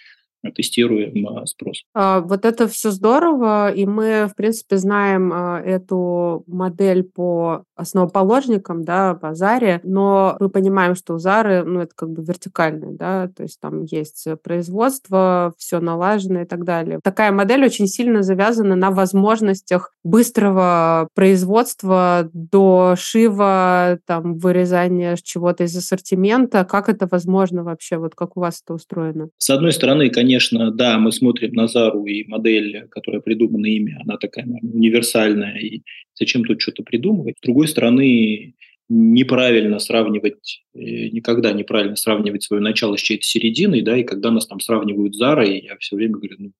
тестируем 0.54 1.26
а, 1.28 1.47
спрос. 1.47 1.82
А, 1.94 2.20
вот 2.20 2.44
это 2.44 2.66
все 2.68 2.90
здорово, 2.90 3.70
и 3.73 3.87
мы, 3.87 4.26
в 4.30 4.35
принципе, 4.35 4.76
знаем 4.76 5.32
а, 5.32 5.61
эту 5.61 6.44
модель 6.47 7.04
по 7.04 7.64
основоположникам, 7.76 8.85
да, 8.85 9.14
по 9.14 9.35
Заре, 9.35 9.80
но 9.85 10.37
мы 10.40 10.49
понимаем, 10.49 10.94
что 10.94 11.14
у 11.14 11.18
Зары, 11.18 11.64
ну, 11.64 11.80
это 11.80 11.92
как 11.94 12.11
бы 12.11 12.23
вертикальное, 12.23 12.92
да, 12.92 13.28
то 13.28 13.42
есть 13.42 13.59
там 13.61 13.85
есть 13.85 14.26
производство, 14.42 15.54
все 15.59 15.80
налажено 15.80 16.42
и 16.42 16.44
так 16.44 16.64
далее. 16.64 17.00
Такая 17.02 17.32
модель 17.32 17.64
очень 17.64 17.87
сильно 17.87 18.23
завязана 18.23 18.76
на 18.76 18.90
возможностях 18.90 19.92
быстрого 20.04 21.09
производства 21.14 22.28
до 22.32 22.94
шива, 22.97 23.99
там, 24.06 24.38
вырезания 24.38 25.16
чего-то 25.23 25.64
из 25.64 25.76
ассортимента. 25.76 26.64
Как 26.64 26.88
это 26.88 27.09
возможно 27.11 27.64
вообще? 27.64 27.99
Вот 27.99 28.14
как 28.14 28.37
у 28.37 28.40
вас 28.40 28.62
это 28.64 28.75
устроено? 28.75 29.28
С 29.38 29.50
одной 29.50 29.73
стороны, 29.73 30.11
конечно, 30.11 30.29
да, 30.70 30.99
мы 30.99 31.12
смотрим 31.12 31.52
на 31.52 31.66
Зару 31.68 32.04
и 32.06 32.25
модель, 32.26 32.87
которая 32.90 33.20
придумана 33.20 33.66
ими, 33.66 33.96
она 34.00 34.16
такая 34.16 34.46
наверное, 34.46 34.72
универсальная, 34.72 35.58
и 35.58 35.82
зачем 36.14 36.44
тут 36.44 36.60
что-то 36.60 36.82
придумывать. 36.82 37.37
С 37.38 37.42
другой 37.42 37.68
стороны, 37.68 38.54
неправильно 38.88 39.78
сравнивать, 39.78 40.62
э, 40.75 41.08
никогда 41.08 41.52
неправильно 41.52 41.96
сравнивать 41.96 42.42
свое 42.42 42.60
начало 42.62 42.96
с 42.96 43.00
чьей-то 43.00 43.25
серединой, 43.25 43.82
да, 43.82 43.96
и 43.96 44.04
когда 44.04 44.30
нас 44.30 44.46
там 44.46 44.60
сравнивают 44.60 45.14
с 45.14 45.18
Зарой, 45.18 45.60
я 45.60 45.76
все 45.78 45.96
время 45.96 46.14
говорю, 46.14 46.37
ну, 46.38 46.52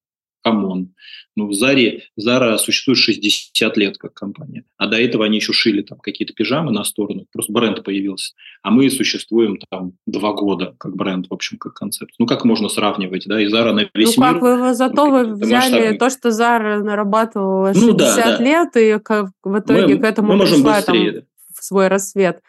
come 0.43 0.72
on. 0.72 0.95
Ну, 1.37 1.49
в 1.49 1.55
Заре, 1.55 2.03
Зара 2.17 2.59
существует 2.59 2.99
60 2.99 3.77
лет 3.77 3.99
как 3.99 4.15
компания, 4.15 4.65
а 4.77 4.87
до 4.87 5.01
этого 5.01 5.25
они 5.25 5.37
еще 5.37 5.53
шили 5.53 5.83
там 5.83 5.99
какие-то 5.99 6.35
пижамы 6.35 6.73
на 6.73 6.85
сторону, 6.85 7.27
просто 7.33 7.53
бренд 7.53 7.83
появился. 7.85 8.35
А 8.63 8.71
мы 8.71 8.91
существуем 8.91 9.59
там 9.71 9.93
два 10.07 10.33
года 10.33 10.75
как 10.79 10.97
бренд, 10.97 11.27
в 11.29 11.33
общем, 11.33 11.59
как 11.59 11.75
концепт. 11.75 12.13
Ну, 12.19 12.27
как 12.27 12.45
можно 12.45 12.69
сравнивать, 12.69 13.25
да, 13.27 13.41
и 13.41 13.47
Зара 13.47 13.73
на 13.73 13.87
весь 13.95 14.17
ну, 14.17 14.25
мир. 14.25 14.35
Ну, 14.35 14.41
как 14.41 14.43
вы, 14.43 14.75
зато 14.75 15.11
вы 15.11 15.35
взяли 15.35 15.73
масштабный. 15.73 15.99
то, 15.99 16.11
что 16.11 16.31
Зара 16.31 16.83
нарабатывала 16.83 17.75
60 17.75 17.87
ну, 17.87 17.95
да, 17.95 18.15
да. 18.15 18.43
лет, 18.43 18.77
и 18.77 18.99
как, 19.03 19.31
в 19.43 19.59
итоге 19.59 19.95
мы, 19.95 20.01
к 20.01 20.05
этому 20.05 20.37
мы 20.37 20.45
пришла 20.45 20.77
быстрее, 20.77 21.13
там, 21.13 21.23
в 21.55 21.65
свой 21.65 21.89
рассвет. 21.89 22.41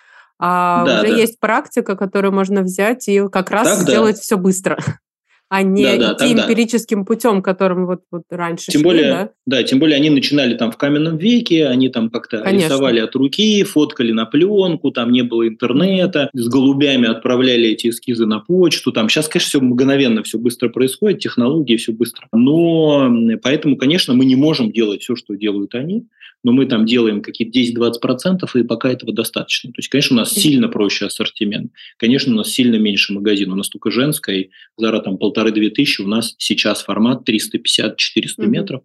А 0.43 0.83
да, 0.86 1.01
уже 1.01 1.12
да. 1.12 1.17
есть 1.17 1.39
практика, 1.39 1.95
которую 1.95 2.33
можно 2.33 2.63
взять 2.63 3.07
и 3.07 3.27
как 3.29 3.51
раз 3.51 3.77
так, 3.77 3.79
сделать 3.79 4.15
да. 4.15 4.21
все 4.21 4.38
быстро 4.38 4.79
а 5.51 5.63
не 5.63 5.84
да, 5.84 5.98
да, 5.98 6.13
идти 6.13 6.34
тогда. 6.34 6.43
эмпирическим 6.43 7.03
путем, 7.03 7.41
которым 7.41 7.86
вот, 7.86 8.03
вот 8.10 8.24
раньше 8.29 8.72
тем 8.72 8.79
шли, 8.79 8.84
более, 8.86 9.10
да? 9.10 9.29
да, 9.46 9.63
тем 9.63 9.79
более 9.79 9.98
они 9.98 10.10
начинали 10.10 10.55
там 10.55 10.72
в 10.72 10.77
каменном 10.77 11.17
веке, 11.17 11.67
они 11.67 11.89
там 11.89 12.10
как-то 12.10 12.38
Конечно. 12.38 12.67
рисовали 12.67 13.01
от 13.01 13.13
руки, 13.15 13.62
фоткали 13.63 14.13
на 14.13 14.25
пленку, 14.25 14.91
там 14.91 15.12
не 15.12 15.24
было 15.24 15.46
интернета, 15.46 16.29
с 16.31 16.48
голубями 16.48 17.10
отправляли 17.10 17.67
эти 17.67 17.89
эскизы 17.89 18.25
на 18.25 18.39
почту, 18.39 18.93
там 18.93 19.10
сейчас, 19.10 19.27
конечно, 19.27 19.50
все 19.50 19.60
мгновенно, 19.60 20.24
все 20.24 20.39
быстро 20.39 20.70
происходит, 20.70 21.20
технологии 21.20 21.75
все 21.75 21.91
быстро. 21.91 22.29
Но 22.31 23.12
поэтому, 23.43 23.75
конечно, 23.75 24.13
мы 24.13 24.24
не 24.24 24.38
можем 24.38 24.72
делать 24.72 25.01
все, 25.01 25.17
что 25.17 25.36
делают 25.36 25.75
они, 25.75 26.05
но 26.43 26.51
мы 26.51 26.65
там 26.65 26.86
делаем 26.86 27.21
какие-то 27.21 27.60
10-20%, 27.60 28.50
и 28.55 28.63
пока 28.63 28.91
этого 28.91 29.13
достаточно. 29.13 29.71
То 29.71 29.79
есть, 29.79 29.89
конечно, 29.89 30.15
у 30.15 30.19
нас 30.19 30.31
сильно 30.33 30.67
проще 30.67 31.05
ассортимент, 31.05 31.71
конечно, 31.98 32.33
у 32.33 32.38
нас 32.38 32.50
сильно 32.50 32.75
меньше 32.75 33.13
магазин, 33.13 33.51
у 33.51 33.55
нас 33.55 33.69
только 33.69 33.91
женская, 33.91 34.50
Зара 34.77 35.00
там 35.00 35.17
полторы-две 35.17 35.69
тысячи, 35.69 36.01
у 36.01 36.07
нас 36.07 36.36
сейчас 36.38 36.81
формат 36.83 37.27
350-400 37.27 37.95
mm-hmm. 37.95 38.48
метров, 38.48 38.81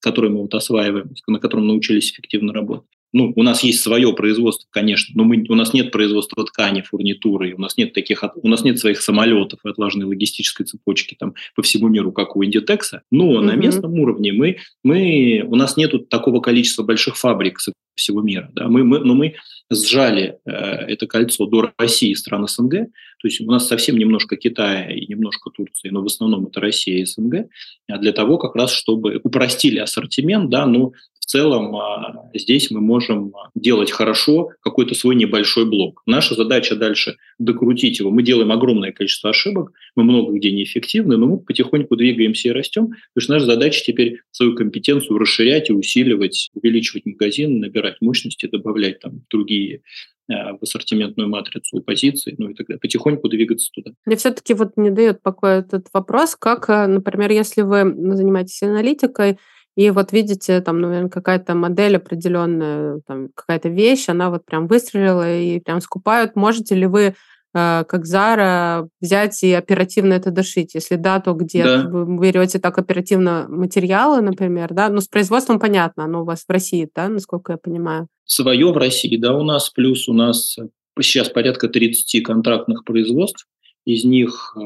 который 0.00 0.30
мы 0.30 0.42
вот 0.42 0.54
осваиваем, 0.54 1.14
на 1.26 1.38
котором 1.38 1.66
научились 1.66 2.12
эффективно 2.12 2.52
работать 2.52 2.86
ну, 3.12 3.32
у 3.34 3.42
нас 3.42 3.62
есть 3.62 3.82
свое 3.82 4.12
производство, 4.12 4.66
конечно, 4.70 5.12
но 5.16 5.24
мы, 5.24 5.44
у 5.48 5.54
нас 5.54 5.72
нет 5.72 5.90
производства 5.90 6.44
ткани, 6.44 6.82
фурнитуры, 6.82 7.54
у 7.54 7.60
нас 7.60 7.76
нет 7.76 7.92
таких, 7.92 8.22
у 8.34 8.48
нас 8.48 8.62
нет 8.62 8.78
своих 8.78 9.00
самолетов 9.00 9.60
и 9.64 9.68
отлаженной 9.68 10.06
логистической 10.06 10.66
цепочки 10.66 11.16
там 11.18 11.34
по 11.54 11.62
всему 11.62 11.88
миру, 11.88 12.12
как 12.12 12.36
у 12.36 12.44
Индитекса, 12.44 13.02
но 13.10 13.32
mm-hmm. 13.32 13.44
на 13.44 13.56
местном 13.56 13.94
уровне 13.94 14.32
мы, 14.32 14.58
мы, 14.84 15.44
у 15.46 15.56
нас 15.56 15.76
нет 15.76 16.08
такого 16.08 16.40
количества 16.40 16.82
больших 16.82 17.16
фабрик 17.16 17.58
всего 17.96 18.22
мира, 18.22 18.50
да, 18.54 18.68
мы, 18.68 18.84
мы, 18.84 19.00
но 19.00 19.14
мы 19.14 19.34
сжали 19.70 20.38
э, 20.46 20.50
это 20.52 21.06
кольцо 21.06 21.46
до 21.46 21.72
России 21.76 22.10
и 22.10 22.14
стран 22.14 22.46
СНГ, 22.46 22.70
то 22.72 23.28
есть 23.28 23.40
у 23.40 23.44
нас 23.44 23.66
совсем 23.66 23.98
немножко 23.98 24.36
Китая 24.36 24.90
и 24.90 25.06
немножко 25.06 25.50
Турции, 25.50 25.90
но 25.90 26.02
в 26.02 26.06
основном 26.06 26.46
это 26.46 26.60
Россия 26.60 27.02
и 27.02 27.04
СНГ, 27.04 27.48
а 27.88 27.98
для 27.98 28.12
того 28.12 28.38
как 28.38 28.56
раз, 28.56 28.72
чтобы 28.72 29.20
упростили 29.22 29.78
ассортимент, 29.78 30.48
да, 30.48 30.66
но 30.66 30.92
целом 31.30 31.76
а, 31.76 32.28
здесь 32.34 32.70
мы 32.70 32.80
можем 32.80 33.32
делать 33.54 33.92
хорошо 33.92 34.50
какой-то 34.60 34.94
свой 34.94 35.14
небольшой 35.14 35.64
блок. 35.64 36.02
Наша 36.04 36.34
задача 36.34 36.74
дальше 36.74 37.16
докрутить 37.38 38.00
его. 38.00 38.10
Мы 38.10 38.24
делаем 38.24 38.50
огромное 38.50 38.90
количество 38.90 39.30
ошибок, 39.30 39.72
мы 39.94 40.02
много 40.02 40.32
где 40.32 40.50
неэффективны, 40.50 41.16
но 41.16 41.26
мы 41.26 41.38
потихоньку 41.38 41.94
двигаемся 41.94 42.48
и 42.48 42.52
растем, 42.52 42.88
потому 42.88 43.22
что 43.22 43.32
наша 43.34 43.46
задача 43.46 43.84
теперь 43.84 44.20
свою 44.32 44.56
компетенцию 44.56 45.18
расширять 45.18 45.70
и 45.70 45.72
усиливать, 45.72 46.50
увеличивать 46.52 47.06
магазин, 47.06 47.60
набирать 47.60 47.96
мощности, 48.00 48.46
добавлять 48.46 48.98
там 48.98 49.22
другие 49.30 49.82
а, 50.28 50.56
в 50.56 50.62
ассортиментную 50.62 51.28
матрицу 51.28 51.80
позиций, 51.80 52.34
ну 52.38 52.50
и 52.50 52.54
так 52.54 52.66
далее, 52.66 52.80
потихоньку 52.80 53.28
двигаться 53.28 53.70
туда. 53.72 53.92
Мне 54.04 54.16
все-таки 54.16 54.54
вот 54.54 54.72
не 54.76 54.90
дает 54.90 55.22
покоя 55.22 55.60
этот 55.60 55.86
вопрос, 55.92 56.34
как, 56.34 56.68
а, 56.68 56.88
например, 56.88 57.30
если 57.30 57.62
вы 57.62 57.82
занимаетесь 58.16 58.62
аналитикой, 58.64 59.38
и 59.76 59.90
вот 59.90 60.12
видите, 60.12 60.60
там, 60.60 60.80
наверное, 60.80 61.10
какая-то 61.10 61.54
модель 61.54 61.96
определенная, 61.96 63.00
там, 63.06 63.28
какая-то 63.34 63.68
вещь, 63.68 64.08
она 64.08 64.30
вот 64.30 64.44
прям 64.44 64.66
выстрелила 64.66 65.38
и 65.38 65.60
прям 65.60 65.80
скупают. 65.80 66.34
Можете 66.34 66.74
ли 66.74 66.86
вы 66.86 67.14
э, 67.54 67.84
как 67.84 68.04
Зара 68.04 68.88
взять 69.00 69.42
и 69.42 69.52
оперативно 69.52 70.14
это 70.14 70.30
дошить? 70.30 70.74
Если 70.74 70.96
да, 70.96 71.20
то 71.20 71.34
где 71.34 71.64
да. 71.64 71.88
вы 71.88 72.18
берете 72.18 72.58
так 72.58 72.78
оперативно 72.78 73.46
материалы, 73.48 74.20
например, 74.20 74.74
да? 74.74 74.88
Ну, 74.88 75.00
с 75.00 75.08
производством 75.08 75.60
понятно, 75.60 76.04
оно 76.04 76.22
у 76.22 76.24
вас 76.24 76.44
в 76.46 76.50
России, 76.50 76.88
да, 76.94 77.08
насколько 77.08 77.52
я 77.52 77.58
понимаю? 77.58 78.08
Свое 78.24 78.72
в 78.72 78.76
России, 78.76 79.16
да, 79.16 79.34
у 79.34 79.44
нас, 79.44 79.70
плюс 79.70 80.08
у 80.08 80.12
нас 80.12 80.56
сейчас 81.00 81.28
порядка 81.28 81.68
30 81.68 82.22
контрактных 82.24 82.84
производств, 82.84 83.46
из 83.84 84.04
них 84.04 84.54
э, 84.56 84.60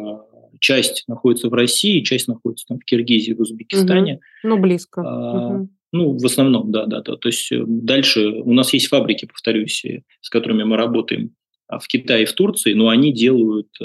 часть 0.61 1.05
находится 1.09 1.49
в 1.49 1.55
России, 1.55 2.03
часть 2.03 2.29
находится 2.29 2.67
там, 2.67 2.79
в 2.79 2.85
Киргизии, 2.85 3.33
в 3.33 3.41
Узбекистане. 3.41 4.15
Угу. 4.15 4.21
Ну, 4.45 4.59
близко. 4.59 5.03
А, 5.03 5.49
угу. 5.49 5.69
Ну, 5.93 6.19
в 6.19 6.27
основном, 6.27 6.73
да, 6.73 6.87
да, 6.87 7.03
да. 7.03 7.17
То 7.17 7.29
есть 7.29 7.53
э, 7.53 7.63
дальше 7.67 8.29
у 8.29 8.53
нас 8.53 8.73
есть 8.73 8.89
фабрики, 8.89 9.27
повторюсь, 9.27 9.85
э, 9.85 10.03
с 10.21 10.29
которыми 10.29 10.65
мы 10.65 10.77
работаем 10.77 11.37
а, 11.69 11.79
в 11.79 11.87
Китае 11.87 12.25
и 12.25 12.27
в 12.27 12.33
Турции, 12.33 12.73
но 12.73 12.89
они 12.89 13.13
делают 13.13 13.69
э, 13.81 13.85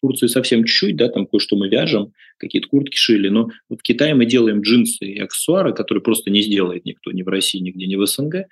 Турции 0.00 0.26
совсем 0.26 0.64
чуть-чуть, 0.64 0.96
да, 0.96 1.08
там 1.08 1.26
кое-что 1.26 1.56
мы 1.56 1.68
вяжем, 1.68 2.12
какие-то 2.38 2.68
куртки 2.68 2.96
шили, 2.96 3.28
но 3.28 3.50
вот 3.68 3.80
в 3.80 3.82
Китае 3.82 4.14
мы 4.14 4.26
делаем 4.26 4.60
джинсы 4.60 5.04
и 5.04 5.18
аксессуары, 5.18 5.72
которые 5.72 6.02
просто 6.02 6.30
не 6.30 6.42
сделает 6.42 6.84
никто 6.84 7.12
ни 7.12 7.22
в 7.22 7.28
России, 7.28 7.58
нигде, 7.58 7.86
ни 7.86 7.96
в 7.96 8.06
СНГ. 8.06 8.46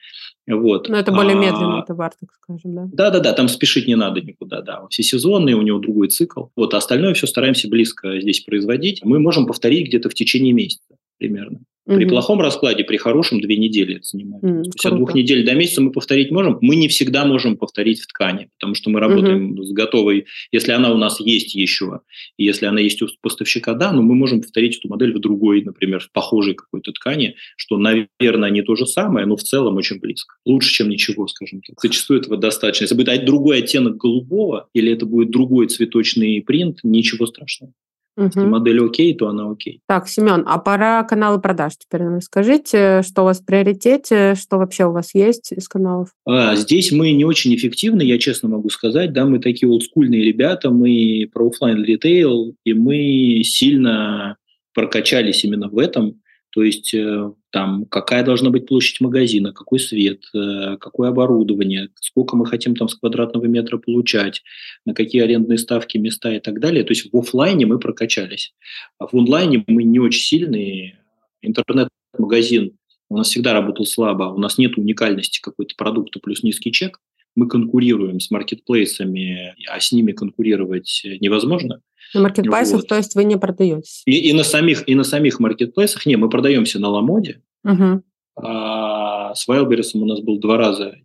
Вот. 0.48 0.88
Но 0.88 0.96
это 0.96 1.12
более 1.12 1.36
а, 1.36 1.40
медленный 1.40 1.84
товар, 1.86 2.12
так 2.18 2.30
скажем, 2.32 2.74
да? 2.74 2.88
Да-да-да, 2.92 3.32
там 3.32 3.48
спешить 3.48 3.86
не 3.86 3.96
надо 3.96 4.20
никуда, 4.20 4.62
да. 4.62 4.86
Все 4.90 5.02
сезонные, 5.02 5.56
у 5.56 5.62
него 5.62 5.78
другой 5.78 6.08
цикл. 6.08 6.46
Вот, 6.56 6.74
а 6.74 6.78
остальное 6.78 7.14
все 7.14 7.26
стараемся 7.26 7.68
близко 7.68 8.20
здесь 8.20 8.40
производить. 8.40 9.04
Мы 9.04 9.18
можем 9.18 9.46
повторить 9.46 9.88
где-то 9.88 10.08
в 10.08 10.14
течение 10.14 10.52
месяца 10.52 10.95
примерно. 11.18 11.60
При 11.86 12.04
угу. 12.04 12.10
плохом 12.10 12.40
раскладе, 12.40 12.82
при 12.82 12.96
хорошем 12.96 13.40
две 13.40 13.56
недели 13.56 13.96
это 13.96 14.04
занимает. 14.04 14.42
То 14.42 14.48
есть 14.48 14.84
от 14.84 14.96
двух 14.96 15.14
недель 15.14 15.46
до 15.46 15.54
месяца 15.54 15.80
мы 15.80 15.92
повторить 15.92 16.32
можем. 16.32 16.58
Мы 16.60 16.74
не 16.74 16.88
всегда 16.88 17.24
можем 17.24 17.56
повторить 17.56 18.00
в 18.00 18.08
ткани, 18.08 18.48
потому 18.58 18.74
что 18.74 18.90
мы 18.90 18.98
работаем 18.98 19.52
угу. 19.52 19.62
с 19.62 19.72
готовой. 19.72 20.26
Если 20.50 20.72
она 20.72 20.92
у 20.92 20.96
нас 20.96 21.20
есть 21.20 21.54
еще, 21.54 22.00
и 22.36 22.44
если 22.44 22.66
она 22.66 22.80
есть 22.80 23.02
у 23.02 23.08
поставщика, 23.20 23.74
да, 23.74 23.92
но 23.92 24.02
мы 24.02 24.16
можем 24.16 24.40
повторить 24.40 24.78
эту 24.78 24.88
модель 24.88 25.14
в 25.14 25.20
другой, 25.20 25.62
например, 25.62 26.00
в 26.00 26.10
похожей 26.10 26.54
какой-то 26.54 26.90
ткани, 26.90 27.36
что, 27.56 27.78
наверное, 27.78 28.50
не 28.50 28.62
то 28.62 28.74
же 28.74 28.84
самое, 28.84 29.24
но 29.24 29.36
в 29.36 29.44
целом 29.44 29.76
очень 29.76 30.00
близко. 30.00 30.34
Лучше, 30.44 30.72
чем 30.72 30.88
ничего, 30.88 31.28
скажем 31.28 31.60
так. 31.60 31.80
Зачастую 31.80 32.18
этого 32.18 32.36
достаточно. 32.36 32.84
Если 32.84 32.96
будет 32.96 33.24
другой 33.24 33.58
оттенок 33.58 33.96
голубого, 33.96 34.68
или 34.74 34.92
это 34.92 35.06
будет 35.06 35.30
другой 35.30 35.68
цветочный 35.68 36.42
принт, 36.42 36.80
ничего 36.82 37.26
страшного. 37.26 37.72
Если 38.16 38.40
модель 38.40 38.84
окей, 38.84 39.14
то 39.14 39.28
она 39.28 39.50
окей. 39.50 39.80
Так, 39.86 40.08
Семен, 40.08 40.42
а 40.46 40.58
пора 40.58 41.02
каналы 41.04 41.40
продаж 41.40 41.74
теперь 41.78 42.06
расскажите, 42.06 43.02
что 43.02 43.22
у 43.22 43.24
вас 43.26 43.40
в 43.40 43.44
приоритете, 43.44 44.34
что 44.34 44.56
вообще 44.56 44.86
у 44.86 44.92
вас 44.92 45.14
есть 45.14 45.52
из 45.52 45.68
каналов? 45.68 46.08
А, 46.24 46.56
здесь 46.56 46.92
мы 46.92 47.12
не 47.12 47.24
очень 47.24 47.54
эффективны, 47.54 48.02
я 48.02 48.18
честно 48.18 48.48
могу 48.48 48.70
сказать, 48.70 49.12
да, 49.12 49.26
мы 49.26 49.38
такие 49.38 49.68
олдскульные 49.68 50.24
ребята, 50.24 50.70
мы 50.70 51.28
про 51.32 51.48
офлайн 51.48 51.84
ритейл, 51.84 52.54
и 52.64 52.72
мы 52.72 53.42
сильно 53.44 54.36
прокачались 54.72 55.44
именно 55.44 55.68
в 55.68 55.78
этом. 55.78 56.20
То 56.56 56.62
есть 56.62 56.94
э, 56.94 57.32
там 57.50 57.84
какая 57.84 58.24
должна 58.24 58.48
быть 58.48 58.64
площадь 58.64 59.02
магазина, 59.02 59.52
какой 59.52 59.78
свет, 59.78 60.22
э, 60.32 60.78
какое 60.80 61.10
оборудование, 61.10 61.90
сколько 62.00 62.34
мы 62.34 62.46
хотим 62.46 62.74
там 62.74 62.88
с 62.88 62.94
квадратного 62.94 63.44
метра 63.44 63.76
получать, 63.76 64.42
на 64.86 64.94
какие 64.94 65.20
арендные 65.20 65.58
ставки, 65.58 65.98
места 65.98 66.32
и 66.32 66.40
так 66.40 66.58
далее. 66.58 66.82
То 66.82 66.92
есть 66.92 67.12
в 67.12 67.16
офлайне 67.18 67.66
мы 67.66 67.78
прокачались. 67.78 68.54
А 68.98 69.06
в 69.06 69.12
онлайне 69.12 69.64
мы 69.66 69.82
не 69.82 69.98
очень 69.98 70.22
сильные. 70.22 70.98
Интернет-магазин 71.42 72.72
у 73.10 73.18
нас 73.18 73.28
всегда 73.28 73.52
работал 73.52 73.84
слабо, 73.84 74.32
у 74.32 74.38
нас 74.38 74.56
нет 74.56 74.78
уникальности 74.78 75.42
какой-то 75.42 75.74
продукта 75.76 76.20
плюс 76.20 76.42
низкий 76.42 76.72
чек. 76.72 77.00
Мы 77.36 77.48
конкурируем 77.48 78.18
с 78.18 78.30
маркетплейсами, 78.30 79.54
а 79.70 79.78
с 79.78 79.92
ними 79.92 80.12
конкурировать 80.12 81.02
невозможно. 81.20 81.80
На 82.14 82.22
маркетплейсах, 82.22 82.80
вот. 82.80 82.88
то 82.88 82.96
есть 82.96 83.14
вы 83.14 83.24
не 83.24 83.36
продаетесь? 83.36 84.02
И, 84.06 84.30
и, 84.30 84.32
на 84.32 84.42
самих, 84.42 84.88
и 84.88 84.94
на 84.94 85.04
самих 85.04 85.38
маркетплейсах, 85.38 86.06
не, 86.06 86.16
мы 86.16 86.28
продаемся 86.28 86.78
на 86.78 86.88
Ламоде, 86.88 87.42
угу. 87.64 88.02
а 88.36 89.34
с 89.34 89.48
Wildberries 89.48 89.90
у 89.94 90.06
нас 90.06 90.20
был 90.20 90.38
два 90.38 90.56
раза 90.56 90.96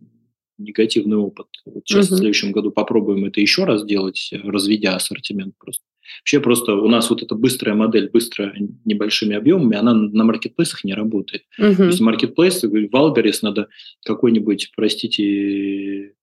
негативный 0.58 1.18
опыт. 1.18 1.48
Вот 1.66 1.84
сейчас 1.86 2.08
угу. 2.08 2.16
в 2.16 2.18
следующем 2.20 2.52
году 2.52 2.72
попробуем 2.72 3.26
это 3.26 3.42
еще 3.42 3.66
раз 3.66 3.84
делать, 3.84 4.32
разведя 4.44 4.96
ассортимент 4.96 5.56
просто. 5.58 5.84
Вообще 6.22 6.40
просто 6.40 6.76
у 6.76 6.88
нас 6.90 7.10
вот 7.10 7.24
эта 7.24 7.36
быстрая 7.36 7.76
модель, 7.76 8.10
быстро 8.10 8.54
небольшими 8.86 9.36
объемами, 9.36 9.78
она 9.78 9.94
на 9.94 10.24
маркетплейсах 10.24 10.84
не 10.84 10.94
работает. 10.94 11.44
Угу. 11.58 11.76
То 11.76 11.86
есть 11.86 12.02
маркетплейсы, 12.02 12.68
в 12.68 12.74
Wildberries 12.74 13.40
надо 13.42 13.70
какой-нибудь, 14.06 14.72
простите, 14.76 16.14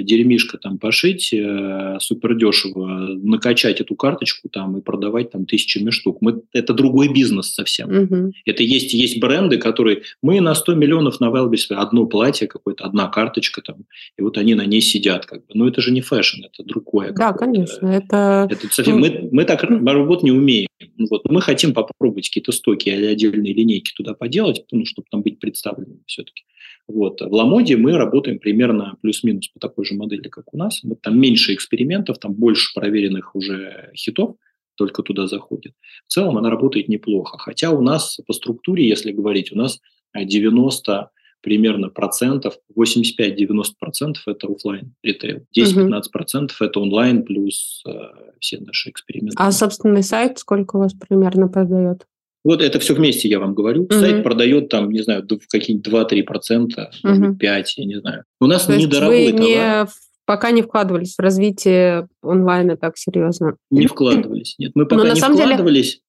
дерьмишко 0.00 0.58
там 0.58 0.78
пошить 0.78 1.32
э, 1.32 1.98
супер 2.00 2.36
дешево, 2.36 2.86
накачать 3.22 3.80
эту 3.80 3.94
карточку 3.94 4.48
там 4.48 4.78
и 4.78 4.80
продавать 4.80 5.30
там 5.30 5.46
тысячами 5.46 5.90
штук. 5.90 6.18
Мы, 6.20 6.42
это 6.52 6.72
другой 6.72 7.12
бизнес 7.12 7.52
совсем. 7.52 7.90
Угу. 7.90 8.32
Это 8.46 8.62
есть, 8.62 8.94
есть 8.94 9.20
бренды, 9.20 9.58
которые... 9.58 10.02
Мы 10.22 10.40
на 10.40 10.54
100 10.54 10.74
миллионов 10.74 11.20
на 11.20 11.26
Wildberries 11.26 11.74
одно 11.74 12.06
платье 12.06 12.46
какое-то, 12.46 12.84
одна 12.84 13.08
карточка 13.08 13.60
там, 13.60 13.84
и 14.16 14.22
вот 14.22 14.38
они 14.38 14.54
на 14.54 14.64
ней 14.64 14.80
сидят 14.80 15.26
как 15.26 15.40
бы. 15.40 15.54
Но 15.54 15.68
это 15.68 15.80
же 15.80 15.90
не 15.90 16.00
fashion, 16.00 16.44
это 16.44 16.64
другое. 16.64 17.12
Да, 17.12 17.32
конечно. 17.32 17.86
Это... 17.86 18.48
это 18.50 18.68
совсем... 18.72 18.98
мы, 18.98 19.28
мы 19.30 19.44
так 19.44 19.62
работать 19.62 20.24
не 20.24 20.32
умеем. 20.32 20.68
Вот. 21.10 21.28
Мы 21.30 21.40
хотим 21.40 21.74
попробовать 21.74 22.28
какие-то 22.28 22.52
стоки 22.52 22.88
или 22.88 23.06
отдельные 23.06 23.52
линейки 23.52 23.92
туда 23.94 24.14
поделать, 24.14 24.64
ну, 24.70 24.84
чтобы 24.84 25.06
там 25.10 25.22
быть 25.22 25.38
представленными 25.38 26.02
все-таки. 26.06 26.44
Вот. 26.92 27.20
В 27.20 27.32
Ламоде 27.32 27.76
мы 27.76 27.96
работаем 27.96 28.38
примерно 28.38 28.96
плюс-минус 29.00 29.48
по 29.48 29.58
такой 29.58 29.84
же 29.84 29.94
модели, 29.94 30.28
как 30.28 30.52
у 30.52 30.58
нас. 30.58 30.80
Вот 30.82 31.00
там 31.00 31.18
меньше 31.18 31.54
экспериментов, 31.54 32.18
там 32.18 32.34
больше 32.34 32.74
проверенных 32.74 33.34
уже 33.34 33.90
хитов 33.94 34.36
только 34.76 35.02
туда 35.02 35.26
заходит. 35.26 35.74
В 36.06 36.12
целом 36.12 36.38
она 36.38 36.50
работает 36.50 36.88
неплохо. 36.88 37.38
Хотя 37.38 37.70
у 37.70 37.80
нас 37.80 38.18
по 38.26 38.32
структуре, 38.32 38.88
если 38.88 39.12
говорить, 39.12 39.52
у 39.52 39.56
нас 39.56 39.80
90 40.14 41.10
примерно 41.40 41.88
процентов, 41.88 42.54
85-90 42.78 43.62
процентов 43.78 44.22
это 44.26 44.46
офлайн 44.46 44.94
ритейл, 45.02 45.44
10-15 45.56 46.02
процентов 46.12 46.62
это 46.62 46.78
онлайн 46.78 47.24
плюс 47.24 47.82
э, 47.86 47.90
все 48.38 48.60
наши 48.60 48.90
эксперименты. 48.90 49.36
А 49.38 49.50
собственный 49.50 50.04
сайт 50.04 50.38
сколько 50.38 50.76
у 50.76 50.78
вас 50.78 50.94
примерно 50.94 51.48
продает? 51.48 52.06
Вот 52.44 52.60
это 52.60 52.80
все 52.80 52.94
вместе 52.94 53.28
я 53.28 53.38
вам 53.38 53.54
говорю. 53.54 53.84
Угу. 53.84 53.94
Сайт 53.94 54.22
продает 54.22 54.68
там, 54.68 54.90
не 54.90 55.02
знаю, 55.02 55.26
какие-нибудь 55.50 55.86
2-3%, 55.86 56.64
угу. 57.04 57.36
5%, 57.36 57.64
я 57.76 57.84
не 57.84 58.00
знаю. 58.00 58.24
У 58.40 58.46
нас 58.46 58.66
То 58.66 58.76
недорогой 58.76 59.32
вы 59.32 59.38
не, 59.38 59.86
пока 60.24 60.50
не 60.50 60.62
вкладывались 60.62 61.14
в 61.16 61.20
развитие 61.20 62.08
онлайна 62.22 62.76
так 62.76 62.96
серьезно? 62.96 63.56
Не 63.70 63.86
вкладывались, 63.86 64.56
нет. 64.58 64.72
Мы 64.74 64.86
пока 64.86 65.04
Но, 65.04 65.12
не 65.12 65.20
вкладывались. 65.20 65.90
Деле, 65.90 66.02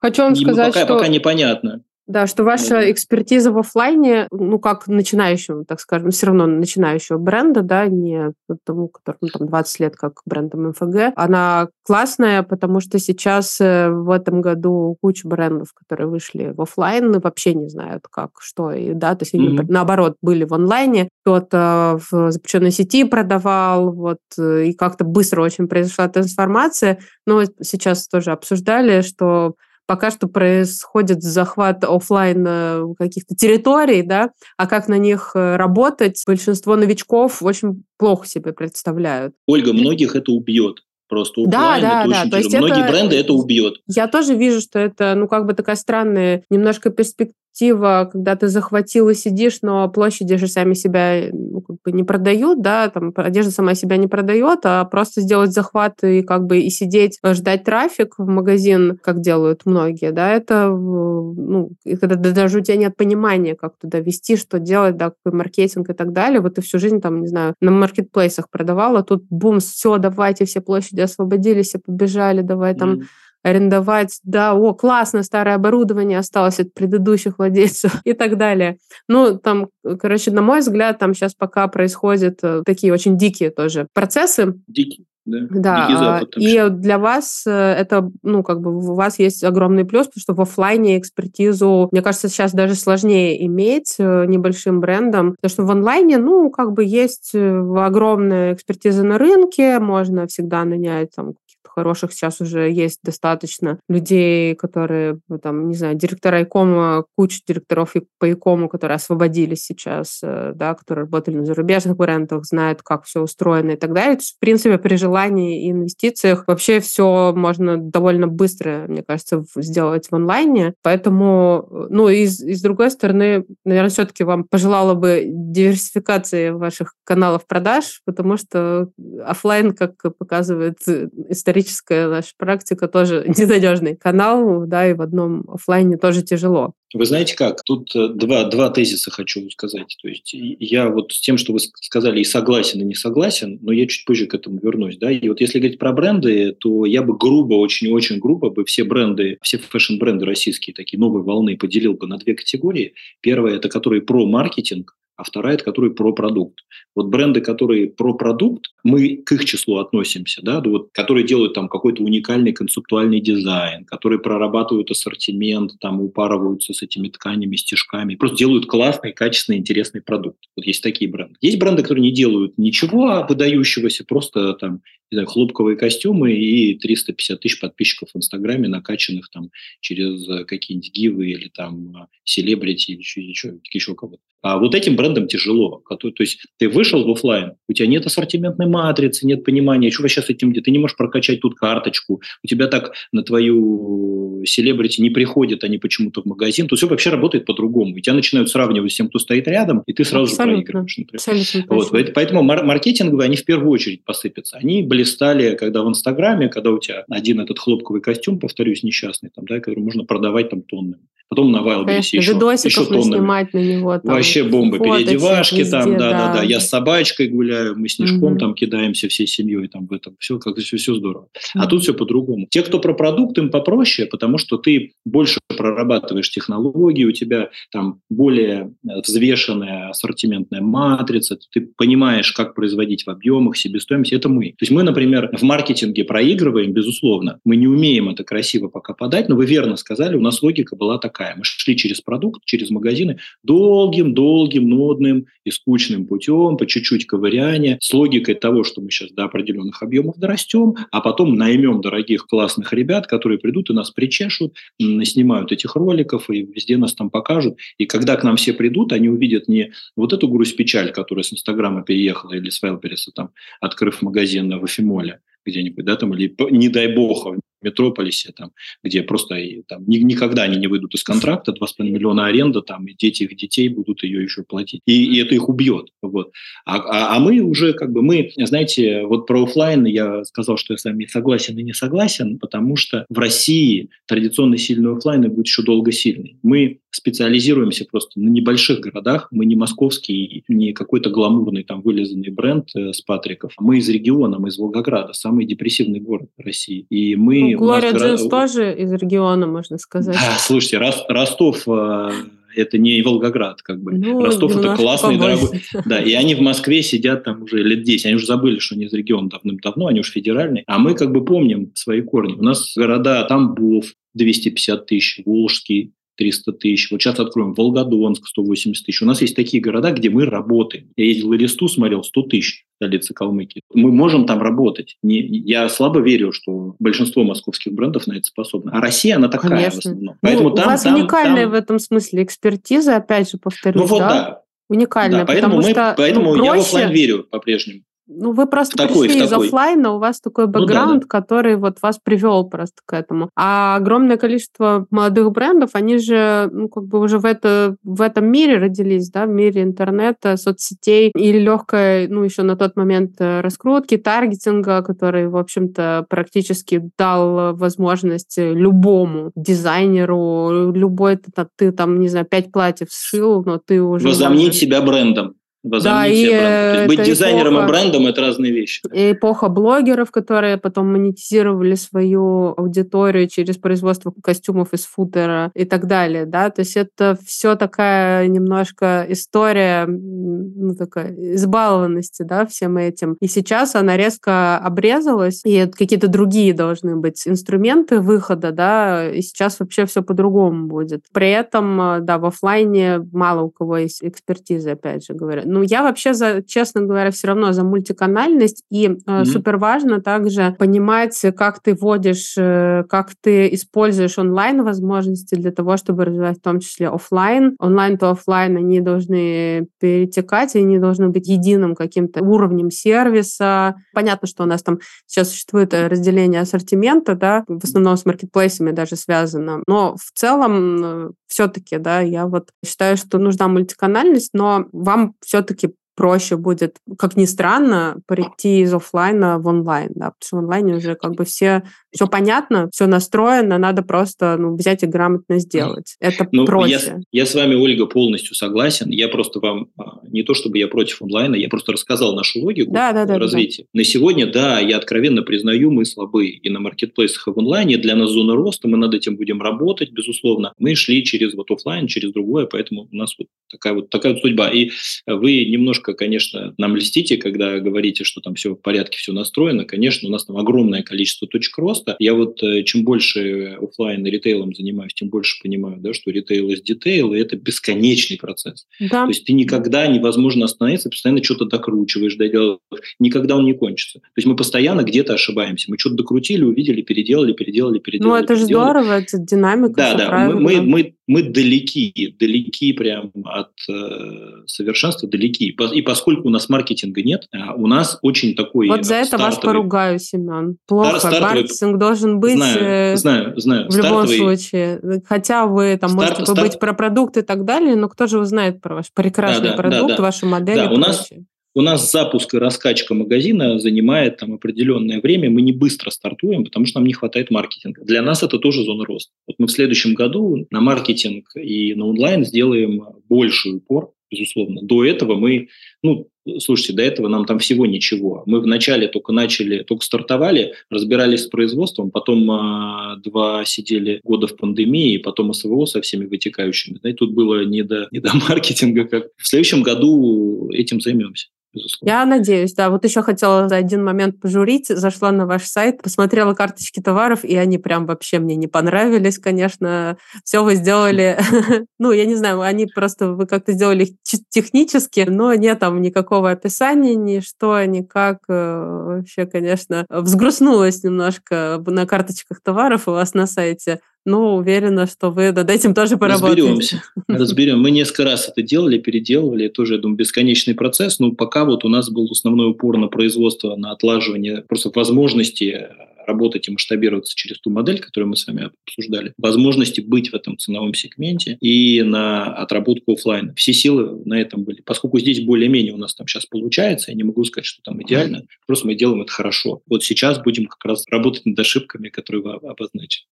хочу 0.00 0.22
вам 0.22 0.34
сказать, 0.34 0.74
пока, 0.74 0.84
что... 0.84 0.94
пока 0.94 1.08
непонятно. 1.08 1.82
Да, 2.06 2.28
что 2.28 2.44
ваша 2.44 2.90
экспертиза 2.92 3.50
в 3.50 3.58
офлайне, 3.58 4.28
ну, 4.30 4.60
как 4.60 4.86
начинающего, 4.86 5.64
так 5.64 5.80
скажем, 5.80 6.10
все 6.10 6.26
равно 6.26 6.46
начинающего 6.46 7.18
бренда, 7.18 7.62
да, 7.62 7.86
не 7.86 8.32
тому, 8.64 8.88
которому 8.88 9.28
там 9.32 9.48
20 9.48 9.80
лет, 9.80 9.96
как 9.96 10.20
брендом 10.24 10.68
МФГ, 10.68 11.12
она 11.16 11.68
классная, 11.84 12.44
потому 12.44 12.78
что 12.78 13.00
сейчас 13.00 13.60
э, 13.60 13.90
в 13.90 14.10
этом 14.10 14.40
году 14.40 14.96
куча 15.00 15.26
брендов, 15.26 15.74
которые 15.74 16.06
вышли 16.06 16.52
в 16.56 16.62
офлайн, 16.62 17.18
вообще 17.18 17.54
не 17.54 17.68
знают, 17.68 18.04
как, 18.08 18.30
что, 18.38 18.70
и, 18.70 18.92
да, 18.92 19.16
то 19.16 19.24
есть 19.24 19.34
они, 19.34 19.48
mm-hmm. 19.48 19.66
наоборот, 19.68 20.16
были 20.22 20.44
в 20.44 20.54
онлайне, 20.54 21.08
кто-то 21.24 21.98
в 22.08 22.30
запрещенной 22.30 22.70
сети 22.70 23.02
продавал, 23.02 23.92
вот, 23.92 24.18
и 24.38 24.72
как-то 24.74 25.04
быстро 25.04 25.42
очень 25.42 25.66
произошла 25.66 26.06
трансформация, 26.06 26.98
но 27.26 27.42
сейчас 27.60 28.06
тоже 28.06 28.30
обсуждали, 28.30 29.00
что 29.00 29.56
пока 29.86 30.10
что 30.10 30.28
происходит 30.28 31.22
захват 31.22 31.84
офлайн 31.84 32.44
э, 32.46 32.82
каких-то 32.98 33.34
территорий, 33.34 34.02
да, 34.02 34.30
а 34.56 34.66
как 34.66 34.88
на 34.88 34.98
них 34.98 35.32
э, 35.34 35.56
работать, 35.56 36.22
большинство 36.26 36.76
новичков 36.76 37.42
очень 37.42 37.84
плохо 37.98 38.26
себе 38.26 38.52
представляют. 38.52 39.34
Ольга, 39.46 39.72
многих 39.72 40.16
это 40.16 40.32
убьет. 40.32 40.78
Просто 41.08 41.42
да, 41.46 41.78
да, 41.80 42.02
это 42.02 42.10
да. 42.10 42.20
очень 42.20 42.30
То 42.30 42.36
есть 42.38 42.56
Многие 42.56 42.82
это, 42.82 42.90
бренды 42.90 43.16
это 43.16 43.32
убьет. 43.32 43.74
Я 43.86 44.08
тоже 44.08 44.34
вижу, 44.34 44.60
что 44.60 44.80
это, 44.80 45.14
ну, 45.14 45.28
как 45.28 45.46
бы 45.46 45.54
такая 45.54 45.76
странная 45.76 46.42
немножко 46.50 46.90
перспектива 46.90 47.36
перспектива, 47.56 48.08
когда 48.10 48.36
ты 48.36 48.48
захватил 48.48 49.08
и 49.08 49.14
сидишь, 49.14 49.58
но 49.62 49.88
площади 49.88 50.36
же 50.36 50.46
сами 50.46 50.74
себя 50.74 51.28
ну, 51.32 51.60
как 51.60 51.76
бы 51.84 51.92
не 51.92 52.04
продают, 52.04 52.60
да, 52.60 52.88
там 52.88 53.12
одежда 53.16 53.50
сама 53.50 53.74
себя 53.74 53.96
не 53.96 54.06
продает, 54.06 54.60
а 54.64 54.84
просто 54.84 55.20
сделать 55.20 55.52
захват 55.52 56.02
и 56.02 56.22
как 56.22 56.46
бы 56.46 56.58
и 56.58 56.70
сидеть, 56.70 57.18
ждать 57.24 57.64
трафик 57.64 58.14
в 58.18 58.26
магазин, 58.26 58.98
как 59.02 59.20
делают 59.20 59.62
многие, 59.64 60.12
да, 60.12 60.32
это, 60.32 60.68
ну, 60.68 61.70
когда 62.00 62.16
даже 62.16 62.58
у 62.58 62.62
тебя 62.62 62.76
нет 62.76 62.96
понимания, 62.96 63.54
как 63.54 63.74
туда 63.80 64.00
вести, 64.00 64.36
что 64.36 64.58
делать, 64.58 64.96
да, 64.96 65.10
какой 65.10 65.36
маркетинг 65.36 65.90
и 65.90 65.94
так 65.94 66.12
далее, 66.12 66.40
вот 66.40 66.56
ты 66.56 66.62
всю 66.62 66.78
жизнь 66.78 67.00
там, 67.00 67.20
не 67.20 67.26
знаю, 67.26 67.54
на 67.60 67.70
маркетплейсах 67.70 68.50
продавала, 68.50 69.02
тут 69.02 69.24
бум, 69.30 69.60
все, 69.60 69.98
давайте, 69.98 70.44
все 70.44 70.60
площади 70.60 71.00
освободились 71.00 71.74
и 71.74 71.78
побежали, 71.78 72.42
давай 72.42 72.74
там 72.74 72.94
mm 72.94 73.02
арендовать, 73.46 74.18
да, 74.24 74.54
о, 74.54 74.74
классно, 74.74 75.22
старое 75.22 75.54
оборудование 75.54 76.18
осталось 76.18 76.58
от 76.58 76.74
предыдущих 76.74 77.38
владельцев 77.38 78.00
и 78.04 78.12
так 78.12 78.38
далее. 78.38 78.78
Ну, 79.08 79.38
там, 79.38 79.68
короче, 80.00 80.32
на 80.32 80.42
мой 80.42 80.60
взгляд, 80.60 80.98
там 80.98 81.14
сейчас 81.14 81.34
пока 81.34 81.68
происходят 81.68 82.40
э, 82.42 82.62
такие 82.66 82.92
очень 82.92 83.16
дикие 83.16 83.50
тоже 83.50 83.86
процессы. 83.94 84.54
Дикие. 84.66 85.06
Да, 85.26 85.48
да 85.50 86.20
и 86.36 86.70
для 86.70 86.98
вас 86.98 87.44
э, 87.46 87.50
это, 87.50 88.10
ну, 88.22 88.44
как 88.44 88.60
бы 88.60 88.76
у 88.76 88.94
вас 88.94 89.18
есть 89.18 89.42
огромный 89.42 89.84
плюс, 89.84 90.06
потому 90.06 90.20
что 90.20 90.34
в 90.34 90.40
офлайне 90.40 90.98
экспертизу, 90.98 91.88
мне 91.90 92.02
кажется, 92.02 92.28
сейчас 92.28 92.52
даже 92.52 92.74
сложнее 92.74 93.44
иметь 93.46 93.96
э, 93.98 94.24
небольшим 94.26 94.80
брендом, 94.80 95.36
потому 95.40 95.50
что 95.50 95.62
в 95.64 95.70
онлайне, 95.70 96.18
ну, 96.18 96.50
как 96.50 96.72
бы 96.72 96.84
есть 96.84 97.32
огромная 97.34 98.54
экспертиза 98.54 99.04
на 99.04 99.18
рынке, 99.18 99.78
можно 99.78 100.26
всегда 100.26 100.64
нанять 100.64 101.10
там 101.14 101.34
хороших 101.68 102.12
сейчас 102.12 102.40
уже 102.40 102.70
есть 102.70 103.00
достаточно 103.02 103.78
людей, 103.88 104.54
которые, 104.54 105.20
ну, 105.28 105.38
там, 105.38 105.68
не 105.68 105.74
знаю, 105.74 105.94
директора 105.94 106.42
икома, 106.42 107.04
куча 107.16 107.40
директоров 107.46 107.94
по 108.18 108.30
икому, 108.30 108.68
которые 108.68 108.96
освободились 108.96 109.64
сейчас, 109.64 110.20
э, 110.22 110.52
да, 110.54 110.74
которые 110.74 111.04
работали 111.04 111.36
на 111.36 111.44
зарубежных 111.44 111.96
брендах, 111.96 112.44
знают, 112.44 112.82
как 112.82 113.04
все 113.04 113.22
устроено 113.22 113.72
и 113.72 113.76
так 113.76 113.92
далее. 113.92 114.16
То 114.16 114.22
есть, 114.22 114.36
в 114.36 114.38
принципе, 114.38 114.78
при 114.78 114.96
желании 114.96 115.66
и 115.66 115.70
инвестициях 115.70 116.44
вообще 116.46 116.80
все 116.80 117.32
можно 117.34 117.76
довольно 117.76 118.26
быстро, 118.28 118.86
мне 118.88 119.02
кажется, 119.02 119.44
сделать 119.56 120.08
в 120.10 120.14
онлайне. 120.14 120.74
Поэтому, 120.82 121.68
э, 121.70 121.86
ну, 121.90 122.08
и, 122.08 122.24
и 122.24 122.26
с 122.26 122.62
другой 122.62 122.90
стороны, 122.90 123.44
наверное, 123.64 123.90
все-таки 123.90 124.24
вам 124.24 124.44
пожелала 124.44 124.94
бы 124.94 125.24
диверсификации 125.26 126.50
ваших 126.50 126.94
каналов 127.04 127.46
продаж, 127.46 128.02
потому 128.04 128.36
что 128.36 128.88
офлайн, 129.24 129.72
как 129.72 129.94
показывает 130.18 130.78
э, 130.86 131.08
исторически 131.28 131.55
историческая 131.56 132.08
наша 132.08 132.32
практика 132.36 132.88
тоже 132.88 133.24
ненадежный 133.36 133.96
канал, 133.96 134.66
да, 134.66 134.88
и 134.88 134.94
в 134.94 135.02
одном 135.02 135.44
офлайне 135.48 135.96
тоже 135.96 136.22
тяжело. 136.22 136.74
Вы 136.94 137.04
знаете 137.04 137.36
как? 137.36 137.62
Тут 137.64 137.94
э, 137.94 138.08
два, 138.08 138.44
два 138.44 138.70
тезиса 138.70 139.10
хочу 139.10 139.48
сказать. 139.50 139.96
То 140.00 140.08
есть 140.08 140.30
я 140.32 140.88
вот 140.88 141.12
с 141.12 141.20
тем, 141.20 141.36
что 141.36 141.52
вы 141.52 141.58
сказали, 141.58 142.20
и 142.20 142.24
согласен, 142.24 142.80
и 142.80 142.84
не 142.84 142.94
согласен, 142.94 143.58
но 143.60 143.72
я 143.72 143.86
чуть 143.86 144.04
позже 144.04 144.26
к 144.26 144.34
этому 144.34 144.60
вернусь. 144.62 144.96
Да? 144.98 145.10
И 145.10 145.28
вот 145.28 145.40
если 145.40 145.58
говорить 145.58 145.78
про 145.78 145.92
бренды, 145.92 146.52
то 146.52 146.86
я 146.86 147.02
бы 147.02 147.16
грубо, 147.16 147.54
очень-очень 147.54 148.18
грубо 148.18 148.50
бы 148.50 148.64
все 148.64 148.84
бренды, 148.84 149.38
все 149.42 149.58
фэшн-бренды 149.58 150.24
российские, 150.24 150.74
такие 150.74 150.98
новые 150.98 151.24
волны, 151.24 151.56
поделил 151.56 151.94
бы 151.94 152.06
на 152.06 152.18
две 152.18 152.34
категории. 152.34 152.94
Первая– 153.20 153.56
это 153.56 153.68
которые 153.68 154.02
про 154.02 154.24
маркетинг, 154.26 154.96
а 155.16 155.24
вторая– 155.24 155.54
это 155.56 155.64
которые 155.64 155.92
про 155.92 156.12
продукт. 156.12 156.60
Вот 156.94 157.06
бренды, 157.06 157.40
которые 157.40 157.88
про 157.88 158.14
продукт, 158.14 158.66
мы 158.84 159.16
к 159.16 159.32
их 159.32 159.44
числу 159.44 159.78
относимся, 159.78 160.40
да, 160.42 160.60
вот, 160.60 160.90
которые 160.92 161.26
делают 161.26 161.54
там 161.54 161.68
какой-то 161.68 162.02
уникальный 162.02 162.52
концептуальный 162.52 163.20
дизайн, 163.20 163.84
которые 163.84 164.18
прорабатывают 164.18 164.90
ассортимент, 164.90 165.72
там 165.80 166.00
упарываются 166.00 166.72
с 166.72 166.82
этими 166.82 167.08
тканями, 167.08 167.56
стежками, 167.56 168.14
просто 168.14 168.36
делают 168.36 168.66
классный, 168.66 169.12
качественный, 169.12 169.58
интересный 169.58 170.02
продукт. 170.02 170.38
Вот 170.56 170.66
есть 170.66 170.82
такие 170.82 171.10
бренды. 171.10 171.36
Есть 171.40 171.58
бренды, 171.58 171.82
которые 171.82 172.02
не 172.02 172.12
делают 172.12 172.58
ничего 172.58 173.26
выдающегося, 173.28 174.04
просто 174.04 174.54
там, 174.54 174.80
знаю, 175.10 175.26
хлопковые 175.26 175.76
костюмы 175.76 176.32
и 176.32 176.74
350 176.78 177.40
тысяч 177.40 177.60
подписчиков 177.60 178.10
в 178.12 178.16
Инстаграме, 178.16 178.68
накачанных 178.68 179.30
там 179.30 179.50
через 179.80 180.26
какие-нибудь 180.46 180.92
гивы 180.92 181.30
или 181.30 181.48
там 181.48 182.08
селебрити 182.24 182.92
или 182.92 182.98
еще, 182.98 183.22
еще, 183.22 183.54
еще 183.72 183.94
кого-то. 183.94 184.22
А 184.42 184.58
вот 184.58 184.76
этим 184.76 184.94
брендам 184.94 185.26
тяжело. 185.26 185.82
То 185.88 186.10
есть 186.20 186.46
ты 186.58 186.68
вышел 186.68 187.04
в 187.04 187.10
офлайн, 187.10 187.54
у 187.68 187.72
тебя 187.72 187.88
нет 187.88 188.06
ассортиментной 188.06 188.66
матрицы, 188.68 189.26
нет 189.26 189.42
понимания, 189.44 189.90
что 189.90 190.02
вы 190.02 190.08
сейчас 190.08 190.30
этим 190.30 190.52
делаете. 190.52 190.66
Ты 190.66 190.70
не 190.70 190.78
можешь 190.78 190.96
прокачать 190.96 191.40
тут 191.40 191.56
карточку. 191.56 192.22
У 192.44 192.46
тебя 192.46 192.68
так 192.68 192.92
на 193.10 193.24
твою 193.24 194.44
селебрити 194.44 195.00
не 195.00 195.10
приходят, 195.10 195.64
они 195.64 195.78
почему-то 195.78 196.22
в 196.22 196.26
магазин, 196.26 196.68
то 196.68 196.76
все 196.76 196.86
вообще 196.86 197.10
работает 197.10 197.44
по-другому. 197.44 197.96
И 197.96 198.02
тебя 198.02 198.14
начинают 198.14 198.48
сравнивать 198.48 198.92
с 198.92 198.96
тем, 198.96 199.08
кто 199.08 199.18
стоит 199.18 199.48
рядом, 199.48 199.82
и 199.86 199.92
ты 199.92 200.04
сразу 200.04 200.30
Абсолютно. 200.30 200.58
же 200.58 200.62
проигрываешь. 200.62 200.98
Например. 200.98 201.16
Абсолютно 201.16 201.74
вот, 201.74 202.14
поэтому 202.14 202.42
мар- 202.42 202.64
маркетинговые, 202.64 203.26
они 203.26 203.36
в 203.36 203.44
первую 203.44 203.70
очередь 203.70 204.04
посыпятся. 204.04 204.58
Они 204.58 204.82
блистали, 204.96 205.56
когда 205.56 205.82
в 205.82 205.88
Инстаграме, 205.88 206.48
когда 206.48 206.70
у 206.70 206.78
тебя 206.78 207.04
один 207.10 207.40
этот 207.40 207.58
хлопковый 207.58 208.00
костюм, 208.00 208.38
повторюсь, 208.38 208.82
несчастный, 208.82 209.30
там, 209.34 209.44
да, 209.46 209.60
который 209.60 209.80
можно 209.80 210.04
продавать 210.04 210.48
там 210.48 210.62
тоннами. 210.62 211.02
Потом 211.28 211.50
на 211.50 211.62
Вайлдберрисе 211.62 212.18
еще, 212.18 212.32
еще 212.32 212.84
тоннами. 212.84 213.02
снимать 213.02 213.52
на 213.52 213.58
него. 213.58 213.98
Там, 213.98 214.14
Вообще 214.14 214.44
бомбы, 214.44 214.78
переодевашки 214.78 215.56
везде, 215.56 215.70
там, 215.72 215.96
да-да-да. 215.96 216.42
Я 216.42 216.60
с 216.60 216.68
собачкой 216.68 217.28
гуляю, 217.28 217.76
мы 217.76 217.88
снежком 217.88 218.32
угу. 218.32 218.38
там 218.38 218.54
кидаемся 218.54 219.08
всей 219.08 219.26
семьей 219.26 219.66
там 219.66 219.86
в 219.86 219.92
этом. 219.92 220.16
Все, 220.20 220.38
как 220.38 220.56
все, 220.58 220.76
все 220.76 220.94
здорово. 220.94 221.24
Угу. 221.54 221.64
А 221.64 221.66
тут 221.66 221.82
все 221.82 221.94
по-другому. 221.94 222.46
Те, 222.48 222.62
кто 222.62 222.78
про 222.78 222.94
продукт, 222.94 223.36
им 223.38 223.50
попроще, 223.50 224.06
потому 224.06 224.38
что 224.38 224.56
ты 224.56 224.92
больше 225.04 225.40
прорабатываешь 225.48 226.30
технологии, 226.30 227.04
у 227.04 227.12
тебя 227.12 227.50
там 227.72 228.00
более 228.08 228.74
э, 228.84 229.00
взвешенная 229.04 229.90
ассортиментная 229.90 230.60
матрица, 230.60 231.36
ты 231.52 231.68
понимаешь, 231.76 232.32
как 232.32 232.54
производить 232.54 233.04
в 233.04 233.10
объемах, 233.10 233.56
себестоимость. 233.56 234.12
Это 234.12 234.28
мы. 234.28 234.50
То 234.50 234.62
есть 234.62 234.70
мы, 234.70 234.84
например, 234.84 235.30
в 235.36 235.42
маркетинге 235.42 236.04
проигрываем, 236.04 236.72
безусловно. 236.72 237.40
Мы 237.44 237.56
не 237.56 237.66
умеем 237.66 238.08
это 238.08 238.22
красиво 238.22 238.68
пока 238.68 238.94
подать, 238.94 239.28
но 239.28 239.34
вы 239.34 239.46
верно 239.46 239.76
сказали, 239.76 240.16
у 240.16 240.20
нас 240.20 240.40
логика 240.42 240.76
была 240.76 240.98
такая. 240.98 241.15
Мы 241.18 241.44
шли 241.44 241.76
через 241.76 242.00
продукт, 242.00 242.42
через 242.44 242.70
магазины 242.70 243.18
долгим-долгим, 243.42 244.68
нудным 244.68 245.26
и 245.44 245.50
скучным 245.50 246.06
путем, 246.06 246.56
по 246.56 246.66
чуть-чуть 246.66 247.06
ковыряния, 247.06 247.78
с 247.80 247.92
логикой 247.92 248.34
того, 248.34 248.64
что 248.64 248.80
мы 248.80 248.90
сейчас 248.90 249.12
до 249.12 249.24
определенных 249.24 249.82
объемов 249.82 250.18
дорастем, 250.18 250.74
а 250.90 251.00
потом 251.00 251.34
наймем 251.34 251.80
дорогих 251.80 252.26
классных 252.26 252.72
ребят, 252.72 253.06
которые 253.06 253.38
придут 253.38 253.70
и 253.70 253.72
нас 253.72 253.90
причешут, 253.90 254.54
снимают 254.78 255.52
этих 255.52 255.76
роликов 255.76 256.28
и 256.30 256.42
везде 256.42 256.76
нас 256.76 256.94
там 256.94 257.10
покажут. 257.10 257.58
И 257.78 257.86
когда 257.86 258.16
к 258.16 258.24
нам 258.24 258.36
все 258.36 258.52
придут, 258.52 258.92
они 258.92 259.08
увидят 259.08 259.48
не 259.48 259.72
вот 259.96 260.12
эту 260.12 260.28
грусть-печаль, 260.28 260.92
которая 260.92 261.22
с 261.22 261.32
Инстаграма 261.32 261.82
переехала 261.82 262.34
или 262.34 262.50
с 262.50 262.60
Вайлберриса, 262.62 263.12
там, 263.12 263.30
открыв 263.60 264.02
магазин 264.02 264.58
в 264.58 264.66
Эфимоле, 264.66 265.20
где-нибудь, 265.44 265.84
да, 265.84 265.96
там, 265.96 266.14
или, 266.14 266.34
не 266.50 266.68
дай 266.68 266.94
бог, 266.94 267.26
метрополисе, 267.62 268.32
там, 268.32 268.52
где 268.82 269.02
просто 269.02 269.36
там, 269.68 269.84
ни, 269.86 269.98
никогда 269.98 270.42
они 270.42 270.58
не 270.58 270.66
выйдут 270.66 270.94
из 270.94 271.02
контракта, 271.02 271.52
2,5 271.52 271.84
миллиона 271.84 272.26
аренда, 272.26 272.62
там, 272.62 272.86
и 272.86 272.94
дети 272.94 273.24
их 273.24 273.36
детей 273.36 273.68
будут 273.68 274.02
ее 274.02 274.22
еще 274.22 274.42
платить. 274.42 274.80
И, 274.86 275.04
и 275.04 275.20
это 275.20 275.34
их 275.34 275.48
убьет. 275.48 275.88
Вот. 276.02 276.32
А, 276.64 276.76
а, 276.76 277.16
а 277.16 277.20
мы 277.20 277.40
уже, 277.40 277.72
как 277.72 277.92
бы, 277.92 278.02
мы, 278.02 278.30
знаете, 278.36 279.02
вот 279.04 279.26
про 279.26 279.44
офлайн 279.44 279.84
я 279.86 280.24
сказал, 280.24 280.56
что 280.56 280.74
я 280.74 280.78
с 280.78 280.84
вами 280.84 281.06
согласен 281.06 281.58
и 281.58 281.62
не 281.62 281.72
согласен, 281.72 282.38
потому 282.38 282.76
что 282.76 283.06
в 283.08 283.18
России 283.18 283.90
традиционно 284.06 284.58
сильный 284.58 284.92
офлайн 284.96 285.22
будет 285.30 285.46
еще 285.46 285.62
долго 285.62 285.92
сильный. 285.92 286.36
Мы 286.42 286.80
специализируемся 286.96 287.84
просто 287.90 288.18
на 288.18 288.28
небольших 288.28 288.80
городах. 288.80 289.28
Мы 289.30 289.44
не 289.44 289.54
московский, 289.54 290.44
не 290.48 290.72
какой-то 290.72 291.10
гламурный 291.10 291.62
там 291.62 291.82
вылизанный 291.82 292.30
бренд 292.30 292.68
э, 292.74 292.92
с 292.92 293.02
Патриков. 293.02 293.52
Мы 293.60 293.78
из 293.78 293.88
региона, 293.88 294.38
мы 294.38 294.48
из 294.48 294.58
Волгограда, 294.58 295.12
самый 295.12 295.46
депрессивный 295.46 296.00
город 296.00 296.30
России. 296.38 296.86
И 296.90 297.14
мы... 297.16 297.55
Глория 297.56 297.92
Джинс 297.92 298.22
город... 298.22 298.30
тоже 298.30 298.74
из 298.74 298.92
региона, 298.92 299.46
можно 299.46 299.78
сказать. 299.78 300.14
Да, 300.14 300.36
слушайте, 300.38 300.78
Ростов 300.78 301.62
э, 301.66 302.10
это 302.56 302.78
не 302.78 303.00
Волгоград, 303.02 303.62
как 303.62 303.80
бы. 303.80 303.92
Ну, 303.92 304.24
Ростов 304.24 304.56
это 304.56 304.74
классный, 304.74 305.16
побольше. 305.16 305.42
дорогой. 305.42 305.62
Да, 305.84 306.00
и 306.00 306.12
они 306.14 306.34
в 306.34 306.40
Москве 306.40 306.82
сидят 306.82 307.24
там 307.24 307.42
уже 307.42 307.62
лет 307.62 307.82
10. 307.82 308.06
Они 308.06 308.14
уже 308.16 308.26
забыли, 308.26 308.58
что 308.58 308.74
они 308.74 308.86
из 308.86 308.92
региона 308.92 309.28
давным-давно, 309.28 309.86
они 309.86 310.00
уже 310.00 310.12
федеральные. 310.12 310.64
А 310.66 310.78
мы 310.78 310.94
как 310.94 311.12
бы 311.12 311.24
помним 311.24 311.72
свои 311.74 312.00
корни. 312.00 312.34
У 312.34 312.42
нас 312.42 312.72
города 312.76 313.22
Тамбов, 313.24 313.86
250 314.14 314.86
тысяч, 314.86 315.20
Волжский, 315.24 315.92
300 316.16 316.52
тысяч. 316.52 316.90
Вот 316.90 317.02
сейчас 317.02 317.18
откроем 317.18 317.54
Волгодонск 317.54 318.26
180 318.26 318.84
тысяч. 318.84 319.02
У 319.02 319.06
нас 319.06 319.20
есть 319.20 319.36
такие 319.36 319.62
города, 319.62 319.92
где 319.92 320.10
мы 320.10 320.24
работаем. 320.24 320.90
Я 320.96 321.06
ездил 321.06 321.28
в 321.28 321.36
Элисту, 321.36 321.68
смотрел 321.68 322.02
100 322.02 322.22
тысяч 322.22 322.64
столицы 322.76 323.14
Калмыкии. 323.14 323.62
Мы 323.72 323.90
можем 323.90 324.26
там 324.26 324.40
работать. 324.40 324.96
Не, 325.02 325.20
я 325.20 325.68
слабо 325.68 326.00
верю, 326.00 326.32
что 326.32 326.74
большинство 326.78 327.24
московских 327.24 327.72
брендов 327.72 328.06
на 328.06 328.14
это 328.14 328.24
способны. 328.24 328.70
А 328.70 328.80
Россия, 328.80 329.16
она 329.16 329.28
такая 329.28 329.50
Конечно. 329.50 329.76
в 329.76 329.78
основном. 329.78 330.14
Ну, 330.14 330.18
Поэтому 330.20 330.50
там, 330.50 330.66
у 330.66 330.70
вас 330.70 330.82
там, 330.82 330.94
уникальная 330.94 331.42
там... 331.44 331.50
в 331.52 331.54
этом 331.54 331.78
смысле 331.78 332.22
экспертиза, 332.22 332.96
опять 332.96 333.30
же 333.30 333.38
повторюсь, 333.38 333.80
ну, 333.80 333.86
вот 333.86 333.98
да? 333.98 334.08
да. 334.08 334.42
Уникальная, 334.68 335.20
да, 335.20 335.26
поэтому 335.26 335.58
потому 335.58 335.62
мы, 335.62 335.70
что 335.70 335.94
поэтому 335.96 336.34
ну, 336.34 336.44
я 336.44 336.54
в 336.54 336.58
офлайн 336.58 336.90
верю 336.90 337.22
по-прежнему. 337.22 337.82
Ну, 338.08 338.32
вы 338.32 338.46
просто 338.46 338.76
такой, 338.76 339.08
пришли 339.08 339.24
из 339.24 339.32
офлайна, 339.32 339.92
у 339.92 339.98
вас 339.98 340.20
такой 340.20 340.46
бэкграунд, 340.46 340.92
ну, 340.92 341.00
да, 341.00 341.06
да. 341.06 341.06
который 341.06 341.56
вот 341.56 341.78
вас 341.82 341.98
привел 341.98 342.48
просто 342.48 342.76
к 342.84 342.92
этому. 342.94 343.30
А 343.36 343.76
огромное 343.76 344.16
количество 344.16 344.86
молодых 344.90 345.32
брендов, 345.32 345.70
они 345.72 345.98
же, 345.98 346.48
ну, 346.52 346.68
как 346.68 346.84
бы 346.84 347.00
уже 347.00 347.18
в, 347.18 347.24
это, 347.24 347.76
в 347.82 348.00
этом 348.00 348.26
мире 348.26 348.58
родились, 348.58 349.10
да, 349.10 349.26
в 349.26 349.30
мире 349.30 349.62
интернета, 349.62 350.36
соцсетей 350.36 351.10
или 351.16 351.38
легкой, 351.38 352.06
ну, 352.06 352.22
еще 352.22 352.42
на 352.42 352.56
тот 352.56 352.76
момент 352.76 353.16
э, 353.18 353.40
раскрутки, 353.40 353.96
таргетинга, 353.96 354.82
который, 354.82 355.28
в 355.28 355.36
общем-то, 355.36 356.06
практически 356.08 356.82
дал 356.96 357.56
возможность 357.56 358.38
любому 358.38 359.32
дизайнеру, 359.34 360.72
любой, 360.72 361.16
ты, 361.16 361.46
ты 361.56 361.72
там, 361.72 361.98
не 361.98 362.08
знаю, 362.08 362.26
пять 362.26 362.52
платьев 362.52 362.88
сшил, 362.90 363.42
но 363.44 363.58
ты 363.58 363.82
уже... 363.82 364.06
Возомнить 364.06 364.46
можешь... 364.46 364.60
себя 364.60 364.80
брендом 364.80 365.34
да, 365.66 366.06
и 366.06 366.26
бренды. 366.26 366.96
быть 366.96 367.06
дизайнером 367.06 367.54
эпоха, 367.54 367.66
и 367.66 367.68
брендом– 367.68 368.06
это 368.08 368.20
разные 368.20 368.52
вещи. 368.52 368.82
Эпоха 368.92 369.48
блогеров, 369.48 370.10
которые 370.10 370.56
потом 370.56 370.92
монетизировали 370.92 371.74
свою 371.74 372.54
аудиторию 372.56 373.28
через 373.28 373.56
производство 373.56 374.12
костюмов 374.22 374.72
из 374.72 374.84
футера 374.84 375.50
и 375.54 375.64
так 375.64 375.86
далее. 375.86 376.26
Да? 376.26 376.50
То 376.50 376.60
есть 376.60 376.76
это 376.76 377.18
все 377.24 377.56
такая 377.56 378.26
немножко 378.28 379.06
история 379.08 379.86
ну, 379.86 380.74
такая, 380.74 381.14
избалованности 381.34 382.22
да, 382.22 382.46
всем 382.46 382.76
этим. 382.76 383.16
И 383.20 383.26
сейчас 383.26 383.74
она 383.74 383.96
резко 383.96 384.58
обрезалась, 384.58 385.42
и 385.44 385.66
какие-то 385.66 386.08
другие 386.08 386.54
должны 386.54 386.96
быть 386.96 387.26
инструменты 387.26 388.00
выхода, 388.00 388.52
да, 388.52 389.08
и 389.08 389.22
сейчас 389.22 389.60
вообще 389.60 389.86
все 389.86 390.02
по-другому 390.02 390.66
будет. 390.66 391.04
При 391.12 391.30
этом, 391.30 392.04
да, 392.04 392.18
в 392.18 392.24
офлайне 392.24 393.00
мало 393.12 393.42
у 393.42 393.50
кого 393.50 393.78
есть 393.78 394.02
экспертиза, 394.02 394.72
опять 394.72 395.04
же 395.04 395.14
говоря. 395.14 395.42
Ну, 395.56 395.62
я 395.62 395.82
вообще, 395.82 396.12
за, 396.12 396.42
честно 396.42 396.82
говоря, 396.82 397.10
все 397.10 397.28
равно 397.28 397.52
за 397.52 397.64
мультиканальность, 397.64 398.62
и 398.70 398.88
mm-hmm. 398.88 399.24
супер 399.24 399.56
важно 399.56 400.02
также 400.02 400.54
понимать, 400.58 401.18
как 401.34 401.62
ты 401.62 401.74
вводишь, 401.74 402.34
э, 402.36 402.84
как 402.90 403.12
ты 403.22 403.48
используешь 403.54 404.18
онлайн 404.18 404.62
возможности 404.62 405.34
для 405.34 405.52
того, 405.52 405.78
чтобы 405.78 406.04
развивать 406.04 406.40
в 406.40 406.42
том 406.42 406.60
числе 406.60 406.88
офлайн. 406.88 407.56
Онлайн 407.58 407.96
то 407.96 408.10
офлайн, 408.10 408.58
они 408.58 408.82
должны 408.82 409.66
перетекать, 409.80 410.54
и 410.54 410.58
они 410.58 410.78
должны 410.78 411.08
быть 411.08 411.26
единым 411.26 411.74
каким-то 411.74 412.22
уровнем 412.22 412.70
сервиса. 412.70 413.76
Понятно, 413.94 414.28
что 414.28 414.42
у 414.42 414.46
нас 414.46 414.62
там 414.62 414.80
сейчас 415.06 415.30
существует 415.30 415.72
разделение 415.72 416.42
ассортимента, 416.42 417.14
да, 417.14 417.44
в 417.48 417.64
основном 417.64 417.96
с 417.96 418.04
маркетплейсами 418.04 418.72
даже 418.72 418.96
связано, 418.96 419.62
но 419.66 419.96
в 419.96 420.18
целом 420.18 420.84
э, 420.84 421.10
все-таки, 421.28 421.78
да, 421.78 422.00
я 422.00 422.26
вот 422.26 422.50
считаю, 422.64 422.98
что 422.98 423.18
нужна 423.18 423.48
мультиканальность, 423.48 424.30
но 424.34 424.66
вам 424.72 425.14
все-таки 425.46 425.74
проще 425.96 426.36
будет, 426.36 426.76
как 426.98 427.16
ни 427.16 427.24
странно, 427.24 427.96
прийти 428.06 428.60
из 428.60 428.72
офлайна 428.72 429.38
в 429.38 429.46
онлайн, 429.46 429.90
да, 429.94 430.12
потому 430.12 430.18
что 430.20 430.36
в 430.36 430.38
онлайне 430.40 430.74
уже 430.76 430.94
как 430.94 431.14
бы 431.14 431.24
все, 431.24 431.62
все 431.92 432.06
понятно, 432.06 432.68
все 432.70 432.86
настроено, 432.86 433.58
надо 433.58 433.82
просто 433.82 434.36
ну, 434.38 434.54
взять 434.54 434.82
и 434.82 434.86
грамотно 434.86 435.38
сделать. 435.38 435.96
Это 435.98 436.28
ну, 436.30 436.44
проще. 436.44 437.02
Я, 437.12 437.22
я 437.22 437.26
с 437.26 437.34
вами, 437.34 437.54
Ольга, 437.54 437.86
полностью 437.86 438.34
согласен. 438.34 438.90
Я 438.90 439.08
просто 439.08 439.40
вам, 439.40 439.68
а, 439.78 440.00
не 440.08 440.22
то 440.22 440.34
чтобы 440.34 440.58
я 440.58 440.68
против 440.68 441.00
онлайна, 441.02 441.34
я 441.34 441.48
просто 441.48 441.72
рассказал 441.72 442.14
нашу 442.14 442.40
логику 442.40 442.72
да, 442.72 442.92
да, 442.92 443.06
да, 443.06 443.18
развития. 443.18 443.62
Да. 443.72 443.78
На 443.80 443.84
сегодня, 443.84 444.26
да, 444.26 444.60
я 444.60 444.76
откровенно 444.76 445.22
признаю, 445.22 445.70
мы 445.70 445.86
слабы 445.86 446.26
и 446.26 446.50
на 446.50 446.60
маркетплейсах, 446.60 447.28
и 447.28 447.30
в 447.30 447.38
онлайне. 447.38 447.78
Для 447.78 447.96
нас 447.96 448.10
зона 448.10 448.34
роста, 448.34 448.68
мы 448.68 448.76
над 448.76 448.92
этим 448.92 449.16
будем 449.16 449.40
работать, 449.40 449.90
безусловно. 449.92 450.52
Мы 450.58 450.74
шли 450.74 451.02
через 451.04 451.34
вот 451.34 451.50
офлайн, 451.50 451.86
через 451.86 452.12
другое, 452.12 452.46
поэтому 452.46 452.86
у 452.92 452.94
нас 452.94 453.14
вот 453.18 453.28
такая 453.50 453.72
вот, 453.72 453.88
такая 453.88 454.12
вот 454.12 454.22
судьба. 454.22 454.50
И 454.50 454.70
вы 455.06 455.46
немножко 455.46 455.85
немножко, 455.86 455.94
конечно, 455.94 456.54
нам 456.58 456.76
льстите, 456.76 457.16
когда 457.16 457.58
говорите, 457.60 458.04
что 458.04 458.20
там 458.20 458.34
все 458.34 458.54
в 458.54 458.56
порядке, 458.56 458.98
все 458.98 459.12
настроено. 459.12 459.64
Конечно, 459.64 460.08
у 460.08 460.12
нас 460.12 460.24
там 460.24 460.36
огромное 460.36 460.82
количество 460.82 461.28
точек 461.28 461.58
роста. 461.58 461.96
Я 461.98 462.14
вот 462.14 462.42
э, 462.42 462.62
чем 462.64 462.84
больше 462.84 463.56
офлайн 463.60 464.06
и 464.06 464.10
ритейлом 464.10 464.54
занимаюсь, 464.54 464.94
тем 464.94 465.08
больше 465.08 465.40
понимаю, 465.42 465.78
да, 465.78 465.92
что 465.94 466.10
ритейл 466.10 466.50
из 466.50 466.62
детейл, 466.62 467.12
и 467.12 467.18
это 467.18 467.36
бесконечный 467.36 468.16
процесс. 468.16 468.66
Да. 468.80 469.04
То 469.04 469.08
есть 469.08 469.24
ты 469.24 469.32
никогда 469.32 469.86
невозможно 469.86 470.44
остановиться, 470.44 470.90
постоянно 470.90 471.22
что-то 471.22 471.44
докручиваешь, 471.44 472.16
доделаешь. 472.16 472.58
Никогда 472.98 473.36
он 473.36 473.44
не 473.44 473.54
кончится. 473.54 474.00
То 474.00 474.16
есть 474.16 474.26
мы 474.26 474.36
постоянно 474.36 474.82
где-то 474.82 475.14
ошибаемся. 475.14 475.70
Мы 475.70 475.78
что-то 475.78 475.96
докрутили, 475.96 476.44
увидели, 476.44 476.82
переделали, 476.82 477.32
переделали, 477.32 477.78
переделали. 477.78 478.18
Ну, 478.18 478.24
это 478.24 478.36
же 478.36 478.44
здорово, 478.44 479.00
это 479.00 479.18
динамика. 479.18 479.74
Да, 479.76 479.94
да. 479.94 480.30
Мы, 480.30 480.40
мы, 480.40 480.62
мы 480.62 480.96
мы 481.06 481.22
далеки, 481.22 482.16
далеки 482.18 482.72
прям 482.72 483.12
от 483.24 483.52
э, 483.68 484.42
совершенства, 484.46 485.08
далеки. 485.08 485.52
И 485.76 485.82
поскольку 485.82 486.28
у 486.28 486.30
нас 486.30 486.48
маркетинга 486.48 487.02
нет, 487.02 487.28
а 487.34 487.52
у 487.52 487.66
нас 487.66 487.98
очень 488.00 488.34
такой 488.34 488.66
Вот 488.68 488.86
за 488.86 488.94
это 488.94 489.18
вас 489.18 489.36
поругаю, 489.36 489.98
Семен. 489.98 490.56
Плохо. 490.66 490.98
Стартовый... 491.00 491.34
Маркетинг 491.34 491.78
должен 491.78 492.18
быть 492.18 492.36
знаю, 492.36 492.58
э, 492.58 492.96
знаю, 492.96 493.38
знаю. 493.38 493.68
в 493.68 493.72
стартовый... 493.72 494.16
любом 494.16 494.36
случае. 494.38 494.80
Хотя 495.06 495.44
вы 495.44 495.76
там 495.76 495.90
Старт, 495.90 496.10
можете 496.12 496.32
старт... 496.32 496.40
быть 496.40 496.58
про 496.58 496.72
продукт 496.72 497.18
и 497.18 497.20
так 497.20 497.44
далее, 497.44 497.76
но 497.76 497.90
кто 497.90 498.06
же 498.06 498.18
узнает 498.18 498.62
про 498.62 498.76
ваш 498.76 498.86
прекрасный 498.94 499.50
да, 499.50 499.50
да, 499.50 499.56
продукт, 499.56 499.88
да, 499.88 499.96
да. 499.98 500.02
вашу 500.02 500.24
модель 500.24 500.56
да, 500.56 500.64
и 500.64 500.74
у 500.74 500.78
нас, 500.78 501.10
у 501.54 501.60
нас 501.60 501.92
запуск 501.92 502.32
и 502.32 502.38
раскачка 502.38 502.94
магазина 502.94 503.58
занимает 503.58 504.16
там 504.16 504.32
определенное 504.32 505.02
время, 505.02 505.28
мы 505.28 505.42
не 505.42 505.52
быстро 505.52 505.90
стартуем, 505.90 506.44
потому 506.44 506.64
что 506.64 506.80
нам 506.80 506.86
не 506.86 506.94
хватает 506.94 507.30
маркетинга. 507.30 507.84
Для 507.84 508.00
нас 508.00 508.22
это 508.22 508.38
тоже 508.38 508.64
зона 508.64 508.86
роста. 508.86 509.12
Вот 509.26 509.36
мы 509.38 509.46
в 509.46 509.50
следующем 509.50 509.92
году 509.92 510.46
на 510.50 510.62
маркетинг 510.62 511.26
и 511.34 511.74
на 511.74 511.84
онлайн 511.86 512.24
сделаем 512.24 512.82
больший 513.10 513.56
упор, 513.56 513.92
безусловно. 514.10 514.62
До 514.62 514.84
этого 514.84 515.14
мы, 515.14 515.48
ну, 515.82 516.08
слушайте, 516.38 516.72
до 516.72 516.82
этого 516.82 517.08
нам 517.08 517.24
там 517.24 517.38
всего 517.38 517.66
ничего. 517.66 518.22
Мы 518.26 518.40
вначале 518.40 518.88
только 518.88 519.12
начали, 519.12 519.62
только 519.62 519.84
стартовали, 519.84 520.54
разбирались 520.70 521.24
с 521.24 521.28
производством, 521.28 521.90
потом 521.90 522.30
а, 522.30 522.96
два 522.96 523.44
сидели 523.44 524.00
года 524.04 524.26
в 524.26 524.36
пандемии, 524.36 524.98
потом 524.98 525.32
СВО 525.32 525.66
со 525.66 525.80
всеми 525.80 526.06
вытекающими. 526.06 526.78
Да, 526.82 526.90
и 526.90 526.94
тут 526.94 527.12
было 527.12 527.44
не 527.44 527.62
до, 527.62 527.88
не 527.90 528.00
до 528.00 528.12
маркетинга. 528.28 528.84
Как. 528.84 529.08
В 529.16 529.26
следующем 529.26 529.62
году 529.62 530.50
этим 530.52 530.80
займемся 530.80 531.28
безусловно. 531.56 531.90
Я 531.90 532.04
надеюсь, 532.06 532.54
да. 532.54 532.70
Вот 532.70 532.84
еще 532.84 533.02
хотела 533.02 533.48
за 533.48 533.56
один 533.56 533.84
момент 533.84 534.20
пожурить. 534.20 534.68
Зашла 534.68 535.12
на 535.12 535.26
ваш 535.26 535.44
сайт, 535.44 535.82
посмотрела 535.82 536.34
карточки 536.34 536.80
товаров, 536.80 537.24
и 537.24 537.36
они 537.36 537.58
прям 537.58 537.86
вообще 537.86 538.18
мне 538.18 538.36
не 538.36 538.46
понравились, 538.46 539.18
конечно. 539.18 539.96
Все 540.24 540.44
вы 540.44 540.54
сделали, 540.54 541.18
ну, 541.78 541.92
я 541.92 542.04
не 542.06 542.14
знаю, 542.14 542.40
они 542.42 542.66
просто, 542.66 543.12
вы 543.12 543.26
как-то 543.26 543.52
сделали 543.52 543.96
технически, 544.30 545.06
но 545.08 545.34
нет 545.34 545.58
там 545.58 545.80
никакого 545.80 546.30
описания, 546.30 546.94
ни 546.94 547.20
что, 547.20 547.64
никак. 547.64 548.18
Э, 548.28 548.96
вообще, 548.98 549.26
конечно, 549.26 549.86
взгрустнулась 549.88 550.84
немножко 550.84 551.62
на 551.66 551.86
карточках 551.86 552.40
товаров 552.42 552.88
у 552.88 552.92
вас 552.92 553.14
на 553.14 553.26
сайте 553.26 553.80
ну, 554.06 554.36
уверена, 554.36 554.86
что 554.86 555.10
вы 555.10 555.32
над 555.32 555.50
этим 555.50 555.74
тоже 555.74 555.96
поработаете. 555.96 556.42
Разберемся. 556.42 556.82
Разберем. 557.08 557.60
Мы 557.60 557.70
несколько 557.70 558.04
раз 558.04 558.28
это 558.28 558.42
делали, 558.42 558.78
переделывали. 558.78 559.48
Тоже, 559.48 559.74
я 559.74 559.80
думаю, 559.80 559.96
бесконечный 559.96 560.54
процесс. 560.54 560.98
Но 560.98 561.12
пока 561.12 561.44
вот 561.44 561.64
у 561.64 561.68
нас 561.68 561.90
был 561.90 562.08
основной 562.10 562.50
упор 562.50 562.78
на 562.78 562.88
производство, 562.88 563.56
на 563.56 563.72
отлаживание 563.72 564.44
просто 564.48 564.70
возможности 564.74 565.68
работать 566.06 566.48
и 566.48 566.52
масштабироваться 566.52 567.14
через 567.16 567.40
ту 567.40 567.50
модель, 567.50 567.80
которую 567.80 568.10
мы 568.10 568.16
с 568.16 568.26
вами 568.26 568.50
обсуждали, 568.64 569.12
возможности 569.18 569.80
быть 569.80 570.10
в 570.10 570.14
этом 570.14 570.38
ценовом 570.38 570.72
сегменте 570.72 571.36
и 571.40 571.82
на 571.82 572.32
отработку 572.32 572.92
офлайна. 572.92 573.34
Все 573.34 573.52
силы 573.52 574.02
на 574.04 574.14
этом 574.20 574.44
были. 574.44 574.60
Поскольку 574.62 574.98
здесь 574.98 575.20
более-менее 575.20 575.74
у 575.74 575.78
нас 575.78 575.94
там 575.94 576.06
сейчас 576.06 576.26
получается, 576.26 576.90
я 576.90 576.96
не 576.96 577.02
могу 577.02 577.24
сказать, 577.24 577.46
что 577.46 577.60
там 577.62 577.82
идеально, 577.82 578.22
просто 578.46 578.66
мы 578.66 578.74
делаем 578.74 579.02
это 579.02 579.12
хорошо. 579.12 579.62
Вот 579.66 579.84
сейчас 579.84 580.22
будем 580.22 580.46
как 580.46 580.64
раз 580.64 580.84
работать 580.90 581.26
над 581.26 581.38
ошибками, 581.38 581.88
которые 581.88 582.22
вы 582.22 582.32
обозначили. 582.48 583.06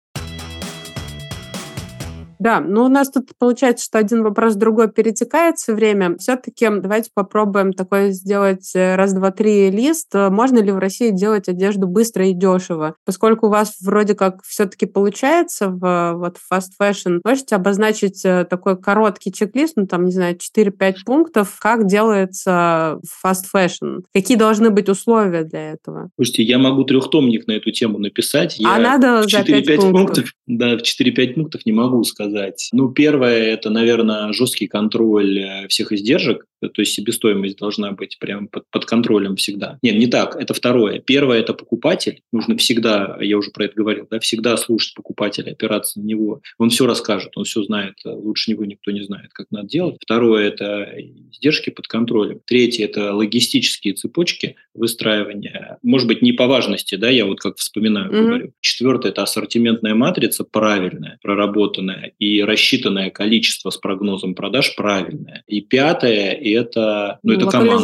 Да, 2.38 2.60
ну 2.60 2.84
у 2.84 2.88
нас 2.88 3.10
тут 3.10 3.30
получается, 3.38 3.84
что 3.84 3.98
один 3.98 4.22
вопрос 4.22 4.54
в 4.54 4.58
другой 4.58 4.90
перетекает 4.90 5.56
все 5.56 5.74
время. 5.74 6.16
Все-таки 6.18 6.68
давайте 6.68 7.10
попробуем 7.14 7.72
такой 7.72 8.10
сделать 8.10 8.70
э, 8.74 8.96
раз, 8.96 9.12
два, 9.12 9.30
три 9.30 9.70
лист. 9.70 10.12
Можно 10.14 10.58
ли 10.58 10.72
в 10.72 10.78
России 10.78 11.10
делать 11.10 11.48
одежду 11.48 11.86
быстро 11.86 12.26
и 12.26 12.32
дешево? 12.32 12.96
Поскольку 13.04 13.46
у 13.46 13.50
вас 13.50 13.76
вроде 13.80 14.14
как 14.14 14.42
все-таки 14.44 14.86
получается 14.86 15.68
в 15.68 16.14
вот 16.14 16.38
fast 16.52 16.72
fashion, 16.80 17.20
можете 17.24 17.56
обозначить 17.56 18.24
э, 18.24 18.44
такой 18.48 18.76
короткий 18.76 19.32
чек-лист, 19.32 19.74
ну 19.76 19.86
там, 19.86 20.04
не 20.04 20.12
знаю, 20.12 20.36
4-5 20.36 20.94
пунктов, 21.06 21.58
как 21.60 21.86
делается 21.86 22.98
fast 23.24 23.44
fashion? 23.54 24.02
Какие 24.12 24.36
должны 24.36 24.70
быть 24.70 24.88
условия 24.88 25.44
для 25.44 25.72
этого? 25.72 26.10
Слушайте, 26.16 26.42
я 26.42 26.58
могу 26.58 26.84
трехтомник 26.84 27.46
на 27.46 27.52
эту 27.52 27.70
тему 27.70 27.98
написать. 27.98 28.56
А 28.58 28.62
я 28.62 28.74
а 28.76 28.78
надо 28.78 29.22
в 29.22 29.26
4-5 29.26 29.76
пунктов? 29.76 29.92
пунктов? 29.92 30.32
Да, 30.46 30.76
в 30.76 30.82
4-5 30.82 31.34
пунктов 31.34 31.66
не 31.66 31.72
могу 31.72 32.02
сказать 32.04 32.23
сказать? 32.24 32.68
Ну, 32.72 32.90
первое– 32.90 33.44
это, 33.54 33.70
наверное, 33.70 34.32
жесткий 34.32 34.66
контроль 34.66 35.38
э, 35.38 35.68
всех 35.68 35.92
издержек, 35.92 36.46
то 36.60 36.82
есть 36.82 36.94
себестоимость 36.94 37.58
должна 37.58 37.92
быть 37.92 38.18
прям 38.18 38.48
под, 38.48 38.64
под 38.70 38.84
контролем 38.84 39.36
всегда. 39.36 39.78
Нет, 39.82 39.96
не 39.96 40.06
так, 40.06 40.36
это 40.36 40.54
второе. 40.54 40.98
Первое– 40.98 41.38
это 41.40 41.54
покупатель. 41.54 42.22
Нужно 42.32 42.56
всегда, 42.56 43.18
я 43.20 43.38
уже 43.38 43.50
про 43.50 43.66
это 43.66 43.74
говорил, 43.74 44.06
да, 44.10 44.18
всегда 44.18 44.56
слушать 44.56 44.94
покупателя, 44.94 45.52
опираться 45.52 46.00
на 46.00 46.04
него. 46.04 46.40
Он 46.58 46.70
все 46.70 46.86
расскажет, 46.86 47.32
он 47.36 47.44
все 47.44 47.62
знает, 47.62 47.94
лучше 48.04 48.50
него 48.50 48.64
никто 48.64 48.90
не 48.90 49.02
знает, 49.02 49.30
как 49.32 49.46
надо 49.50 49.68
делать. 49.68 49.96
Второе– 50.00 50.48
это 50.48 50.88
издержки 51.32 51.70
под 51.70 51.86
контролем. 51.86 52.40
Третье– 52.44 52.84
это 52.86 53.12
логистические 53.14 53.94
цепочки 53.94 54.56
выстраивания. 54.74 55.78
Может 55.82 56.08
быть, 56.08 56.22
не 56.22 56.32
по 56.32 56.46
важности, 56.46 56.96
да, 56.96 57.10
я 57.10 57.26
вот 57.26 57.40
как 57.40 57.56
вспоминаю, 57.56 58.10
mm-hmm. 58.10 58.22
говорю. 58.22 58.52
Четвертое– 58.60 59.08
это 59.10 59.22
ассортиментная 59.22 59.94
матрица 59.94 60.44
правильная, 60.44 61.18
проработанная 61.22 62.12
и 62.18 62.42
рассчитанное 62.42 63.10
количество 63.10 63.70
с 63.70 63.76
прогнозом 63.76 64.34
продаж 64.34 64.74
правильное. 64.76 65.44
И 65.46 65.60
пятое– 65.60 66.32
это, 66.52 67.18
ну, 67.22 67.32
это 67.34 67.46
команда, 67.50 67.74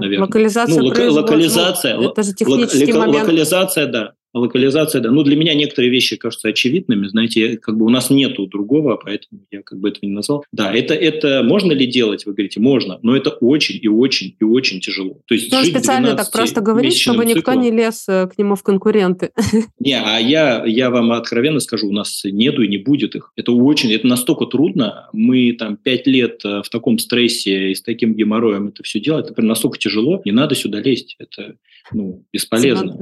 наверное. 0.00 0.26
Локализация, 0.26 0.76
ну, 0.76 0.84
лока- 0.88 1.10
локализация, 1.10 1.96
это 2.10 2.22
же 2.22 2.34
технический 2.34 2.92
лок- 2.92 2.98
момент. 2.98 3.22
Локализация, 3.22 3.86
да. 3.86 4.12
Локализация, 4.32 5.00
да. 5.00 5.10
Ну, 5.10 5.22
для 5.22 5.36
меня 5.36 5.54
некоторые 5.54 5.90
вещи 5.90 6.16
кажутся 6.16 6.48
очевидными. 6.48 7.08
Знаете, 7.08 7.56
как 7.56 7.76
бы 7.76 7.86
у 7.86 7.88
нас 7.88 8.10
нету 8.10 8.46
другого, 8.46 8.96
поэтому 9.02 9.42
я 9.50 9.62
как 9.62 9.80
бы 9.80 9.88
этого 9.88 10.06
не 10.06 10.14
назвал. 10.14 10.44
Да, 10.52 10.72
это, 10.72 10.94
это 10.94 11.42
можно 11.42 11.72
ли 11.72 11.86
делать, 11.86 12.26
вы 12.26 12.32
говорите, 12.32 12.60
можно, 12.60 12.98
но 13.02 13.16
это 13.16 13.30
очень 13.30 13.78
и 13.82 13.88
очень 13.88 14.36
и 14.38 14.44
очень 14.44 14.80
тяжело. 14.80 15.18
То 15.26 15.34
есть 15.34 15.50
ну, 15.52 15.62
специально 15.64 16.14
так 16.14 16.30
просто 16.30 16.60
говорить, 16.60 16.96
чтобы 16.96 17.24
никто 17.24 17.40
циклом. 17.40 17.60
не 17.62 17.70
лез 17.70 18.04
э, 18.08 18.28
к 18.28 18.38
нему 18.38 18.54
в 18.54 18.62
конкуренты. 18.62 19.30
Не, 19.78 19.98
а 19.98 20.18
я, 20.18 20.64
я 20.64 20.90
вам 20.90 21.12
откровенно 21.12 21.60
скажу, 21.60 21.88
у 21.88 21.92
нас 21.92 22.22
нету 22.24 22.62
и 22.62 22.68
не 22.68 22.78
будет 22.78 23.14
их. 23.14 23.32
Это 23.36 23.52
очень, 23.52 23.92
это 23.92 24.06
настолько 24.06 24.46
трудно. 24.46 25.08
Мы 25.12 25.52
там 25.52 25.76
пять 25.76 26.06
лет 26.06 26.44
э, 26.44 26.62
в 26.62 26.68
таком 26.68 26.98
стрессе 26.98 27.70
и 27.70 27.74
с 27.74 27.82
таким 27.82 28.14
геморроем 28.14 28.68
это 28.68 28.82
все 28.82 29.00
делать. 29.00 29.26
Это 29.26 29.34
прям 29.34 29.48
настолько 29.48 29.78
тяжело. 29.78 30.22
Не 30.24 30.32
надо 30.32 30.54
сюда 30.54 30.80
лезть. 30.80 31.16
Это 31.18 31.56
ну, 31.92 32.24
бесполезно. 32.32 32.96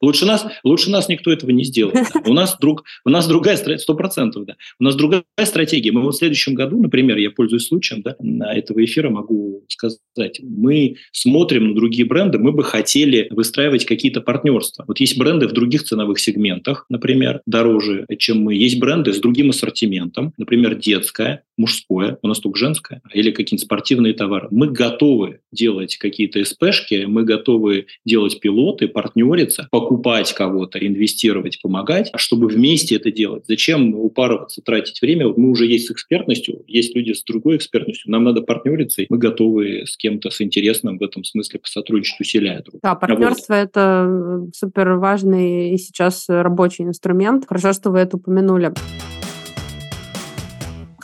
Лучше 0.00 0.26
нас, 0.26 0.45
лучше 0.64 0.90
нас 0.90 1.08
никто 1.08 1.32
этого 1.32 1.50
не 1.50 1.64
сделает. 1.64 2.08
Да. 2.14 2.22
У 2.26 2.32
нас 2.32 2.56
друг, 2.58 2.84
у 3.04 3.10
нас 3.10 3.26
другая 3.26 3.56
стратегия, 3.56 3.82
сто 3.82 3.94
процентов, 3.94 4.44
да. 4.46 4.56
У 4.78 4.84
нас 4.84 4.94
другая 4.94 5.24
стратегия. 5.44 5.92
Мы 5.92 6.02
вот 6.02 6.14
в 6.14 6.18
следующем 6.18 6.54
году, 6.54 6.80
например, 6.80 7.16
я 7.18 7.30
пользуюсь 7.30 7.66
случаем, 7.66 8.02
да, 8.02 8.16
на 8.18 8.52
этого 8.54 8.84
эфира 8.84 9.10
могу 9.10 9.64
сказать, 9.68 10.40
мы 10.42 10.96
смотрим 11.12 11.68
на 11.68 11.74
другие 11.74 12.06
бренды, 12.06 12.38
мы 12.38 12.52
бы 12.52 12.64
хотели 12.64 13.28
выстраивать 13.30 13.84
какие-то 13.84 14.20
партнерства. 14.20 14.84
Вот 14.86 15.00
есть 15.00 15.18
бренды 15.18 15.48
в 15.48 15.52
других 15.52 15.84
ценовых 15.84 16.18
сегментах, 16.18 16.86
например, 16.88 17.40
дороже, 17.46 18.06
чем 18.18 18.42
мы. 18.42 18.54
Есть 18.54 18.78
бренды 18.78 19.12
с 19.12 19.18
другим 19.18 19.50
ассортиментом, 19.50 20.32
например, 20.36 20.74
детская, 20.74 21.42
мужское, 21.56 22.18
у 22.22 22.28
нас 22.28 22.40
только 22.40 22.58
женское, 22.58 23.02
или 23.12 23.30
какие-нибудь 23.30 23.64
спортивные 23.64 24.14
товары. 24.14 24.48
Мы 24.50 24.68
готовы 24.68 25.40
делать 25.52 25.96
какие-то 25.96 26.44
СПшки, 26.44 27.04
мы 27.06 27.24
готовы 27.24 27.86
делать 28.04 28.40
пилоты, 28.40 28.88
партнериться, 28.88 29.68
покупать 29.70 30.32
кого-то, 30.36 30.78
инвестировать, 30.78 31.60
помогать, 31.62 32.10
а 32.12 32.18
чтобы 32.18 32.46
вместе 32.48 32.96
это 32.96 33.10
делать. 33.10 33.44
Зачем 33.48 33.94
упарываться, 33.94 34.60
тратить 34.62 35.00
время? 35.00 35.26
Вот 35.26 35.38
мы 35.38 35.50
уже 35.50 35.66
есть 35.66 35.88
с 35.88 35.90
экспертностью, 35.90 36.62
есть 36.66 36.94
люди 36.94 37.12
с 37.12 37.24
другой 37.24 37.56
экспертностью, 37.56 38.10
нам 38.10 38.24
надо 38.24 38.42
партнериться, 38.42 39.02
и 39.02 39.06
мы 39.08 39.18
готовы 39.18 39.84
с 39.86 39.96
кем-то 39.96 40.30
с 40.30 40.40
интересным 40.40 40.98
в 40.98 41.02
этом 41.02 41.24
смысле 41.24 41.60
посотрудничать, 41.60 42.20
усиляя 42.20 42.62
друг 42.62 42.80
Да, 42.82 42.94
партнерство 42.94 43.54
вот.– 43.54 43.60
это 43.62 44.46
супер 44.54 44.92
важный 44.94 45.70
и 45.70 45.78
сейчас 45.78 46.26
рабочий 46.28 46.84
инструмент. 46.84 47.46
Хорошо, 47.48 47.72
что 47.72 47.90
вы 47.90 48.00
это 48.00 48.18
упомянули. 48.18 48.72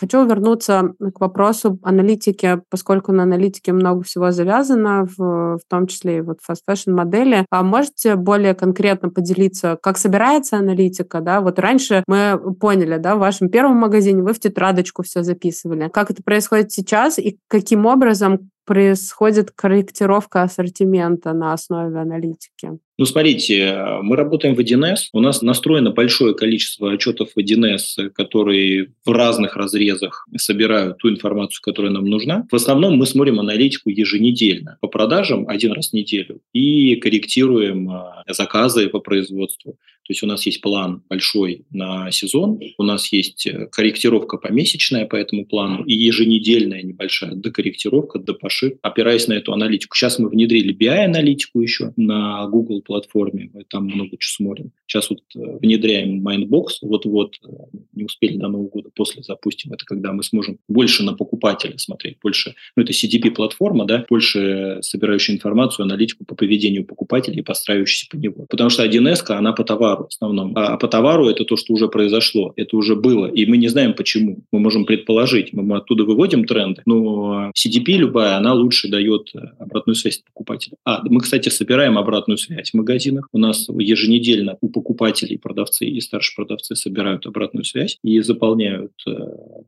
Хочу 0.02 0.26
вернуться 0.26 0.94
к 1.14 1.20
вопросу 1.20 1.78
аналитики, 1.84 2.60
поскольку 2.70 3.12
на 3.12 3.22
аналитике 3.22 3.72
много 3.72 4.02
всего 4.02 4.32
завязано, 4.32 5.06
в, 5.16 5.58
в 5.58 5.60
том 5.68 5.86
числе 5.86 6.16
и 6.16 6.20
вот 6.22 6.38
fast 6.40 6.62
fashion 6.68 6.92
модели. 6.92 7.46
А 7.50 7.62
можете 7.62 8.16
более 8.16 8.54
конкретно 8.54 9.10
поделиться, 9.10 9.78
как 9.80 9.98
собирается 9.98 10.56
аналитика? 10.56 11.20
Да? 11.20 11.40
Вот 11.40 11.60
раньше 11.60 12.02
мы 12.08 12.36
поняли, 12.58 12.96
да, 12.96 13.14
в 13.14 13.20
вашем 13.20 13.48
первом 13.48 13.76
магазине 13.76 14.24
вы 14.24 14.32
в 14.32 14.40
тетрадочку 14.40 15.04
все 15.04 15.22
записывали. 15.22 15.88
Как 15.88 16.10
это 16.10 16.20
происходит 16.24 16.72
сейчас 16.72 17.20
и 17.20 17.38
каким 17.46 17.86
образом 17.86 18.50
происходит 18.72 19.50
корректировка 19.50 20.44
ассортимента 20.44 21.34
на 21.34 21.52
основе 21.52 21.98
аналитики? 21.98 22.78
Ну, 22.96 23.04
смотрите, 23.04 23.84
мы 24.00 24.16
работаем 24.16 24.54
в 24.54 24.60
1С, 24.60 25.08
у 25.12 25.20
нас 25.20 25.42
настроено 25.42 25.90
большое 25.90 26.34
количество 26.34 26.90
отчетов 26.90 27.32
в 27.34 27.38
1С, 27.38 28.08
которые 28.14 28.92
в 29.04 29.10
разных 29.10 29.56
разрезах 29.56 30.26
собирают 30.38 30.96
ту 30.98 31.10
информацию, 31.10 31.60
которая 31.62 31.92
нам 31.92 32.06
нужна. 32.06 32.46
В 32.50 32.56
основном 32.56 32.96
мы 32.96 33.04
смотрим 33.04 33.40
аналитику 33.40 33.90
еженедельно 33.90 34.78
по 34.80 34.88
продажам 34.88 35.46
один 35.48 35.72
раз 35.72 35.90
в 35.90 35.92
неделю 35.92 36.40
и 36.54 36.96
корректируем 36.96 37.90
а, 37.90 38.24
заказы 38.28 38.88
по 38.88 39.00
производству. 39.00 39.76
То 40.04 40.12
есть 40.12 40.22
у 40.22 40.26
нас 40.26 40.44
есть 40.46 40.60
план 40.60 41.02
большой 41.08 41.64
на 41.70 42.10
сезон, 42.10 42.60
у 42.76 42.82
нас 42.82 43.12
есть 43.12 43.46
э, 43.46 43.66
корректировка 43.70 44.36
помесячная 44.36 45.06
по 45.06 45.16
этому 45.16 45.46
плану 45.46 45.84
и 45.84 45.94
еженедельная 45.94 46.82
небольшая 46.82 47.34
докорректировка, 47.34 48.18
допошив, 48.18 48.74
опираясь 48.82 49.28
на 49.28 49.34
эту 49.34 49.52
аналитику. 49.52 49.96
Сейчас 49.96 50.18
мы 50.18 50.28
внедрили 50.28 50.76
BI-аналитику 50.76 51.60
еще 51.60 51.92
на 51.96 52.46
Google 52.48 52.82
платформе, 52.82 53.50
мы 53.54 53.64
там 53.64 53.84
много 53.84 54.16
чего 54.18 54.46
смотрим. 54.46 54.72
Сейчас 54.86 55.08
вот 55.08 55.20
э, 55.36 55.58
внедряем 55.60 56.26
Mindbox, 56.26 56.66
вот-вот, 56.82 57.36
э, 57.44 57.48
не 57.94 58.04
успели 58.04 58.36
до 58.36 58.48
Нового 58.48 58.68
года, 58.68 58.90
после 58.94 59.22
запустим. 59.22 59.72
Это 59.72 59.84
когда 59.84 60.12
мы 60.12 60.22
сможем 60.24 60.58
больше 60.68 61.04
на 61.04 61.14
покупателя 61.14 61.78
смотреть, 61.78 62.18
больше, 62.22 62.54
ну 62.76 62.82
это 62.82 62.92
CDP-платформа, 62.92 63.84
да, 63.86 64.04
больше 64.08 64.78
собирающая 64.80 65.36
информацию, 65.36 65.84
аналитику 65.84 66.24
по 66.24 66.34
поведению 66.34 66.84
покупателей 66.84 67.40
и 67.40 67.42
подстраивающейся 67.42 68.08
по 68.10 68.16
него. 68.16 68.46
Потому 68.48 68.70
что 68.70 68.84
1С, 68.84 69.30
она 69.30 69.52
по 69.52 69.64
товару 69.92 70.04
в 70.04 70.14
основном, 70.14 70.52
а 70.56 70.76
по 70.76 70.88
товару 70.88 71.28
это 71.28 71.44
то, 71.44 71.56
что 71.56 71.72
уже 71.72 71.88
произошло, 71.88 72.52
это 72.56 72.76
уже 72.76 72.94
было, 72.94 73.26
и 73.26 73.46
мы 73.46 73.56
не 73.56 73.68
знаем 73.68 73.94
почему. 73.94 74.38
Мы 74.52 74.60
можем 74.60 74.84
предположить, 74.84 75.52
мы 75.52 75.76
оттуда 75.76 76.04
выводим 76.04 76.44
тренды, 76.44 76.82
но 76.86 77.50
CDP 77.56 77.96
любая, 77.96 78.36
она 78.36 78.54
лучше 78.54 78.88
дает 78.88 79.30
э, 79.34 79.38
обратную 79.58 79.94
связь 79.94 80.18
покупателя. 80.18 80.76
А, 80.84 81.02
мы, 81.04 81.20
кстати, 81.20 81.48
собираем 81.48 81.98
обратную 81.98 82.38
связь 82.38 82.70
в 82.70 82.74
магазинах. 82.74 83.28
У 83.32 83.38
нас 83.38 83.68
еженедельно 83.68 84.56
у 84.60 84.68
покупателей 84.68 85.38
продавцы 85.38 85.84
и 85.86 86.00
старшие 86.00 86.36
продавцы 86.36 86.76
собирают 86.76 87.26
обратную 87.26 87.64
связь 87.64 87.98
и 88.02 88.20
заполняют 88.20 88.92
э, 89.06 89.10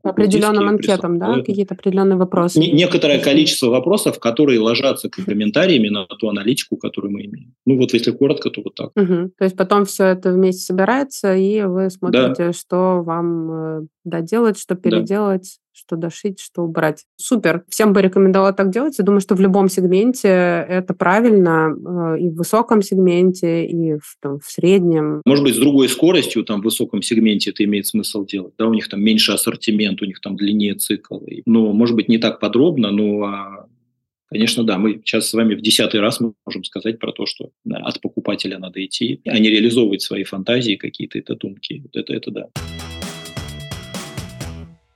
определенным 0.03 0.67
анкетам, 0.67 1.19
да, 1.19 1.41
какие-то 1.41 1.75
определенные 1.75 2.17
вопросы. 2.17 2.59
Некоторое 2.59 3.19
количество 3.19 3.67
вопросов, 3.67 4.19
которые 4.19 4.59
ложатся 4.59 5.09
комментариями 5.09 5.89
на 5.89 6.05
ту 6.05 6.29
аналитику, 6.29 6.77
которую 6.77 7.11
мы 7.11 7.25
имеем. 7.25 7.53
Ну 7.65 7.77
вот 7.77 7.93
если 7.93 8.11
коротко, 8.11 8.49
то 8.49 8.61
вот 8.61 8.75
так. 8.75 8.91
Угу. 8.95 9.31
То 9.37 9.43
есть 9.43 9.55
потом 9.55 9.85
все 9.85 10.14
это 10.17 10.31
вместе 10.31 10.63
собирается, 10.63 11.35
и 11.35 11.63
вы 11.63 11.89
смотрите, 11.89 12.47
да. 12.47 12.53
что 12.53 13.01
вам 13.03 13.51
э, 13.51 13.81
доделать, 14.03 14.59
что 14.59 14.75
переделать, 14.75 15.59
что 15.73 15.97
дошить, 15.97 16.39
что 16.39 16.63
убрать. 16.63 17.03
Супер. 17.17 17.63
Всем 17.69 17.93
бы 17.93 18.01
рекомендовала 18.01 18.53
так 18.53 18.69
делать. 18.69 18.97
Я 18.97 19.03
думаю, 19.03 19.19
что 19.19 19.35
в 19.35 19.41
любом 19.41 19.67
сегменте 19.67 20.29
это 20.29 20.93
правильно, 20.93 21.75
э, 22.15 22.19
и 22.19 22.29
в 22.29 22.35
высоком 22.35 22.81
сегменте, 22.81 23.65
и 23.65 23.95
в, 23.95 24.17
там, 24.21 24.39
в 24.39 24.45
среднем. 24.45 25.21
Может 25.25 25.43
быть, 25.43 25.55
с 25.55 25.59
другой 25.59 25.89
скоростью 25.89 26.43
там, 26.43 26.61
в 26.61 26.65
высоком 26.65 27.01
сегменте 27.01 27.51
это 27.51 27.63
имеет 27.65 27.87
смысл 27.87 28.25
делать. 28.25 28.53
Да, 28.57 28.67
у 28.67 28.73
них 28.73 28.87
там 28.87 29.01
меньше 29.01 29.33
ассортимент, 29.33 30.01
у 30.01 30.05
них 30.05 30.21
там 30.21 30.35
длиннее 30.35 30.75
цикл. 30.75 31.19
Но, 31.45 31.73
может 31.73 31.95
быть, 31.95 32.07
не 32.07 32.17
так 32.17 32.39
подробно, 32.39 32.91
но 32.91 33.23
а, 33.23 33.67
Конечно, 34.29 34.63
да, 34.63 34.77
мы 34.77 35.01
сейчас 35.05 35.29
с 35.29 35.33
вами 35.33 35.53
в 35.53 35.61
десятый 35.61 35.99
раз 35.99 36.19
можем 36.19 36.63
сказать 36.63 36.99
про 36.99 37.11
то, 37.11 37.25
что 37.25 37.51
да, 37.63 37.77
от 37.77 38.01
покупателя 38.01 38.57
надо 38.57 38.83
идти, 38.83 39.21
а 39.25 39.37
не 39.37 39.49
реализовывать 39.49 40.01
свои 40.01 40.23
фантазии, 40.23 40.75
какие-то 40.75 41.19
это 41.19 41.35
думки. 41.35 41.81
Вот 41.83 41.95
это, 41.95 42.13
это 42.13 42.31
да. 42.31 42.47